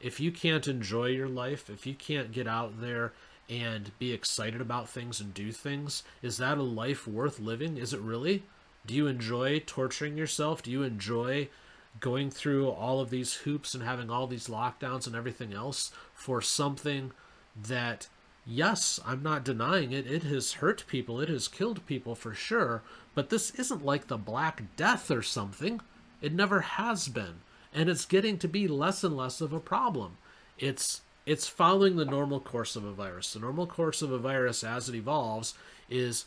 If 0.00 0.18
you 0.18 0.32
can't 0.32 0.66
enjoy 0.66 1.06
your 1.06 1.28
life, 1.28 1.68
if 1.68 1.86
you 1.86 1.94
can't 1.94 2.32
get 2.32 2.46
out 2.46 2.80
there 2.80 3.12
and 3.48 3.90
be 3.98 4.12
excited 4.12 4.60
about 4.60 4.88
things 4.88 5.20
and 5.20 5.34
do 5.34 5.52
things, 5.52 6.02
is 6.22 6.38
that 6.38 6.56
a 6.56 6.62
life 6.62 7.06
worth 7.06 7.38
living? 7.38 7.76
Is 7.76 7.92
it 7.92 8.00
really? 8.00 8.44
Do 8.86 8.94
you 8.94 9.06
enjoy 9.06 9.58
torturing 9.60 10.16
yourself? 10.16 10.62
Do 10.62 10.70
you 10.70 10.82
enjoy 10.82 11.48
going 11.98 12.30
through 12.30 12.68
all 12.68 13.00
of 13.00 13.10
these 13.10 13.34
hoops 13.34 13.74
and 13.74 13.82
having 13.82 14.10
all 14.10 14.26
these 14.26 14.48
lockdowns 14.48 15.06
and 15.06 15.16
everything 15.16 15.52
else 15.52 15.90
for 16.14 16.40
something 16.40 17.12
that 17.56 18.08
yes, 18.46 19.00
I'm 19.04 19.22
not 19.22 19.44
denying 19.44 19.92
it. 19.92 20.06
It 20.06 20.22
has 20.24 20.54
hurt 20.54 20.84
people, 20.86 21.20
it 21.20 21.28
has 21.28 21.48
killed 21.48 21.84
people 21.86 22.14
for 22.14 22.34
sure, 22.34 22.82
but 23.14 23.30
this 23.30 23.50
isn't 23.52 23.84
like 23.84 24.06
the 24.06 24.16
Black 24.16 24.62
Death 24.76 25.10
or 25.10 25.22
something. 25.22 25.80
It 26.22 26.32
never 26.32 26.60
has 26.60 27.08
been. 27.08 27.40
And 27.72 27.88
it's 27.88 28.04
getting 28.04 28.38
to 28.38 28.48
be 28.48 28.66
less 28.66 29.04
and 29.04 29.16
less 29.16 29.40
of 29.40 29.52
a 29.52 29.60
problem. 29.60 30.18
It's 30.58 31.02
it's 31.26 31.46
following 31.46 31.96
the 31.96 32.04
normal 32.04 32.40
course 32.40 32.76
of 32.76 32.84
a 32.84 32.92
virus. 32.92 33.32
The 33.32 33.40
normal 33.40 33.66
course 33.66 34.02
of 34.02 34.10
a 34.10 34.18
virus 34.18 34.64
as 34.64 34.88
it 34.88 34.94
evolves 34.94 35.54
is 35.88 36.24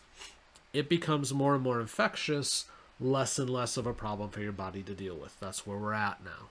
it 0.72 0.88
becomes 0.88 1.34
more 1.34 1.56
and 1.56 1.64
more 1.64 1.82
infectious, 1.82 2.66
less 3.04 3.38
and 3.38 3.50
less 3.50 3.78
of 3.78 3.86
a 3.86 3.94
problem 3.94 4.30
for 4.30 4.42
your 4.42 4.52
body 4.52 4.82
to 4.84 4.94
deal 4.94 5.16
with. 5.16 5.40
That's 5.40 5.68
where 5.68 5.78
we're 5.78 5.94
at 5.94 6.24
now. 6.24 6.50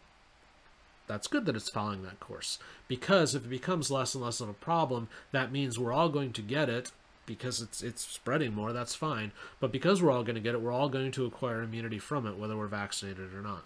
That's 1.07 1.27
good 1.27 1.47
that 1.47 1.57
it's 1.57 1.71
following 1.71 2.03
that 2.03 2.21
course 2.21 2.59
because 2.89 3.35
if 3.35 3.45
it 3.45 3.51
becomes 3.51 3.91
less 3.91 4.15
and 4.15 4.23
less 4.23 4.41
of 4.41 4.49
a 4.49 4.55
problem 4.55 5.09
that 5.33 5.53
means 5.53 5.79
we're 5.79 5.93
all 5.93 6.09
going 6.09 6.33
to 6.33 6.43
get 6.43 6.69
it 6.69 6.93
because 7.27 7.61
it's 7.61 7.83
it's 7.83 8.07
spreading 8.07 8.55
more 8.55 8.73
that's 8.73 8.95
fine. 8.95 9.33
But 9.61 9.73
because 9.73 10.03
we're 10.03 10.13
all 10.13 10.23
going 10.23 10.37
to 10.37 10.41
get 10.41 10.55
it 10.55 10.63
we're 10.63 10.73
all 10.73 10.89
going 10.89 11.11
to 11.13 11.27
acquire 11.27 11.63
immunity 11.63 11.99
from 11.99 12.27
it 12.27 12.39
whether 12.39 12.57
we're 12.57 12.67
vaccinated 12.67 13.35
or 13.35 13.43
not. 13.43 13.65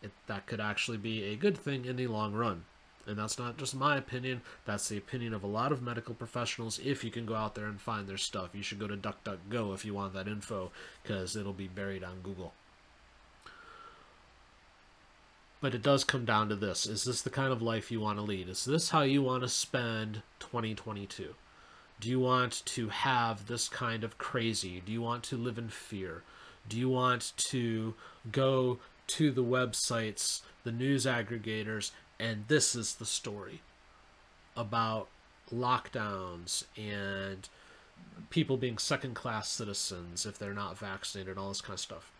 It, 0.00 0.12
that 0.28 0.46
could 0.46 0.60
actually 0.60 0.98
be 0.98 1.24
a 1.24 1.36
good 1.36 1.58
thing 1.58 1.84
in 1.84 1.96
the 1.96 2.06
long 2.06 2.32
run 2.32 2.64
and 3.08 3.18
that's 3.18 3.38
not 3.38 3.56
just 3.56 3.74
my 3.74 3.96
opinion 3.96 4.40
that's 4.64 4.88
the 4.88 4.98
opinion 4.98 5.34
of 5.34 5.42
a 5.42 5.48
lot 5.48 5.72
of 5.72 5.82
medical 5.82 6.14
professionals 6.14 6.78
if 6.84 7.02
you 7.02 7.10
can 7.10 7.26
go 7.26 7.34
out 7.34 7.54
there 7.54 7.66
and 7.66 7.80
find 7.80 8.06
their 8.06 8.16
stuff 8.16 8.50
you 8.54 8.62
should 8.62 8.78
go 8.78 8.86
to 8.86 8.96
duckduckgo 8.96 9.74
if 9.74 9.84
you 9.84 9.94
want 9.94 10.12
that 10.12 10.28
info 10.28 10.70
because 11.02 11.34
it'll 11.34 11.52
be 11.52 11.68
buried 11.68 12.04
on 12.04 12.20
google 12.22 12.52
but 15.60 15.74
it 15.74 15.82
does 15.82 16.04
come 16.04 16.24
down 16.24 16.48
to 16.48 16.56
this. 16.56 16.86
Is 16.86 17.04
this 17.04 17.22
the 17.22 17.30
kind 17.30 17.52
of 17.52 17.62
life 17.62 17.90
you 17.90 18.00
want 18.00 18.18
to 18.18 18.22
lead? 18.22 18.48
Is 18.48 18.64
this 18.64 18.90
how 18.90 19.02
you 19.02 19.22
want 19.22 19.42
to 19.42 19.48
spend 19.48 20.22
2022? 20.38 21.34
Do 22.00 22.08
you 22.08 22.20
want 22.20 22.62
to 22.64 22.88
have 22.88 23.46
this 23.46 23.68
kind 23.68 24.04
of 24.04 24.18
crazy? 24.18 24.80
Do 24.84 24.92
you 24.92 25.02
want 25.02 25.24
to 25.24 25.36
live 25.36 25.58
in 25.58 25.68
fear? 25.68 26.22
Do 26.68 26.78
you 26.78 26.88
want 26.88 27.32
to 27.36 27.94
go 28.30 28.78
to 29.08 29.32
the 29.32 29.42
websites, 29.42 30.42
the 30.62 30.70
news 30.70 31.06
aggregators, 31.06 31.90
and 32.18 32.44
this 32.48 32.74
is 32.74 32.96
the 32.96 33.06
story 33.06 33.60
about 34.56 35.08
lockdowns 35.52 36.64
and 36.76 37.48
people 38.30 38.56
being 38.56 38.78
second 38.78 39.14
class 39.14 39.48
citizens 39.48 40.26
if 40.26 40.38
they're 40.38 40.52
not 40.52 40.78
vaccinated, 40.78 41.38
all 41.38 41.48
this 41.48 41.60
kind 41.60 41.74
of 41.74 41.80
stuff? 41.80 42.10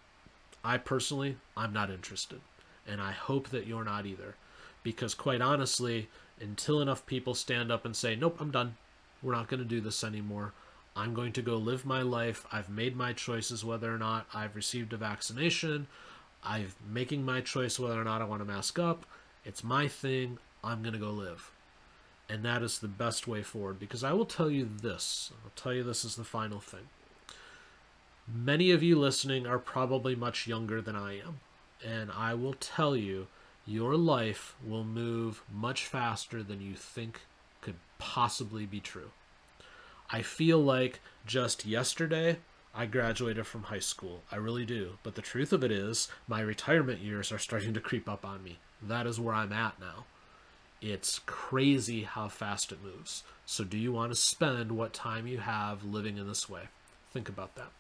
I 0.64 0.78
personally, 0.78 1.36
I'm 1.56 1.72
not 1.72 1.90
interested 1.90 2.40
and 2.86 3.00
I 3.00 3.12
hope 3.12 3.50
that 3.50 3.66
you're 3.66 3.84
not 3.84 4.06
either. 4.06 4.34
Because 4.82 5.14
quite 5.14 5.42
honestly, 5.42 6.08
until 6.40 6.80
enough 6.80 7.04
people 7.04 7.34
stand 7.34 7.70
up 7.70 7.84
and 7.84 7.94
say, 7.94 8.16
nope, 8.16 8.36
I'm 8.40 8.50
done, 8.50 8.76
we're 9.22 9.34
not 9.34 9.48
going 9.48 9.60
to 9.60 9.68
do 9.68 9.80
this 9.80 10.02
anymore. 10.02 10.52
I'm 10.96 11.14
going 11.14 11.32
to 11.34 11.42
go 11.42 11.56
live 11.56 11.84
my 11.84 12.02
life. 12.02 12.46
I've 12.50 12.68
made 12.68 12.96
my 12.96 13.12
choices 13.12 13.64
whether 13.64 13.94
or 13.94 13.98
not 13.98 14.26
I've 14.34 14.56
received 14.56 14.92
a 14.92 14.96
vaccination. 14.96 15.86
I'm 16.42 16.72
making 16.88 17.24
my 17.24 17.40
choice 17.40 17.78
whether 17.78 18.00
or 18.00 18.04
not 18.04 18.22
I 18.22 18.24
want 18.24 18.40
to 18.40 18.46
mask 18.52 18.78
up. 18.78 19.04
It's 19.48 19.64
my 19.64 19.88
thing. 19.88 20.38
I'm 20.62 20.82
going 20.82 20.92
to 20.92 20.98
go 20.98 21.10
live. 21.10 21.50
And 22.28 22.44
that 22.44 22.62
is 22.62 22.78
the 22.78 22.88
best 22.88 23.26
way 23.26 23.42
forward 23.42 23.80
because 23.80 24.04
I 24.04 24.12
will 24.12 24.26
tell 24.26 24.50
you 24.50 24.68
this. 24.82 25.32
I'll 25.42 25.52
tell 25.56 25.72
you 25.72 25.82
this 25.82 26.04
is 26.04 26.16
the 26.16 26.24
final 26.24 26.60
thing. 26.60 26.88
Many 28.30 28.70
of 28.72 28.82
you 28.82 28.98
listening 28.98 29.46
are 29.46 29.58
probably 29.58 30.14
much 30.14 30.46
younger 30.46 30.82
than 30.82 30.94
I 30.94 31.18
am 31.18 31.40
and 31.82 32.10
I 32.10 32.34
will 32.34 32.52
tell 32.52 32.94
you, 32.94 33.28
your 33.66 33.96
life 33.96 34.54
will 34.62 34.84
move 34.84 35.42
much 35.50 35.86
faster 35.86 36.42
than 36.42 36.60
you 36.60 36.74
think 36.74 37.22
could 37.62 37.76
possibly 37.98 38.66
be 38.66 38.80
true. 38.80 39.10
I 40.10 40.22
feel 40.22 40.58
like 40.58 41.00
just 41.26 41.64
yesterday 41.64 42.38
I 42.78 42.86
graduated 42.86 43.44
from 43.44 43.64
high 43.64 43.80
school. 43.80 44.22
I 44.30 44.36
really 44.36 44.64
do. 44.64 44.98
But 45.02 45.16
the 45.16 45.20
truth 45.20 45.52
of 45.52 45.64
it 45.64 45.72
is, 45.72 46.06
my 46.28 46.40
retirement 46.40 47.00
years 47.00 47.32
are 47.32 47.38
starting 47.38 47.74
to 47.74 47.80
creep 47.80 48.08
up 48.08 48.24
on 48.24 48.44
me. 48.44 48.60
That 48.80 49.04
is 49.04 49.18
where 49.18 49.34
I'm 49.34 49.52
at 49.52 49.80
now. 49.80 50.04
It's 50.80 51.18
crazy 51.26 52.04
how 52.04 52.28
fast 52.28 52.70
it 52.70 52.78
moves. 52.80 53.24
So, 53.44 53.64
do 53.64 53.76
you 53.76 53.90
want 53.90 54.12
to 54.12 54.16
spend 54.16 54.70
what 54.70 54.92
time 54.92 55.26
you 55.26 55.38
have 55.38 55.82
living 55.82 56.18
in 56.18 56.28
this 56.28 56.48
way? 56.48 56.68
Think 57.12 57.28
about 57.28 57.56
that. 57.56 57.72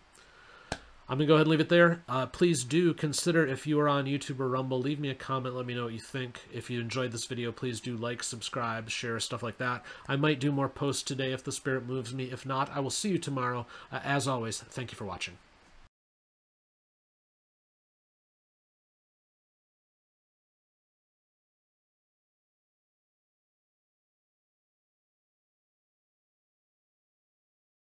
I'm 1.10 1.16
going 1.16 1.26
to 1.26 1.30
go 1.30 1.34
ahead 1.36 1.46
and 1.46 1.50
leave 1.50 1.60
it 1.60 1.70
there. 1.70 2.02
Uh, 2.06 2.26
please 2.26 2.64
do 2.64 2.92
consider 2.92 3.46
if 3.46 3.66
you 3.66 3.80
are 3.80 3.88
on 3.88 4.04
YouTube 4.04 4.40
or 4.40 4.48
Rumble, 4.48 4.78
leave 4.78 5.00
me 5.00 5.08
a 5.08 5.14
comment. 5.14 5.54
Let 5.54 5.64
me 5.64 5.74
know 5.74 5.84
what 5.84 5.94
you 5.94 6.00
think. 6.00 6.40
If 6.52 6.68
you 6.68 6.80
enjoyed 6.80 7.12
this 7.12 7.24
video, 7.24 7.50
please 7.50 7.80
do 7.80 7.96
like, 7.96 8.22
subscribe, 8.22 8.90
share, 8.90 9.18
stuff 9.18 9.42
like 9.42 9.56
that. 9.56 9.82
I 10.06 10.16
might 10.16 10.38
do 10.38 10.52
more 10.52 10.68
posts 10.68 11.02
today 11.02 11.32
if 11.32 11.42
the 11.42 11.52
spirit 11.52 11.86
moves 11.86 12.12
me. 12.12 12.24
If 12.24 12.44
not, 12.44 12.70
I 12.76 12.80
will 12.80 12.90
see 12.90 13.08
you 13.08 13.18
tomorrow. 13.18 13.66
Uh, 13.90 14.00
as 14.04 14.28
always, 14.28 14.60
thank 14.60 14.92
you 14.92 14.96
for 14.96 15.06
watching. 15.06 15.38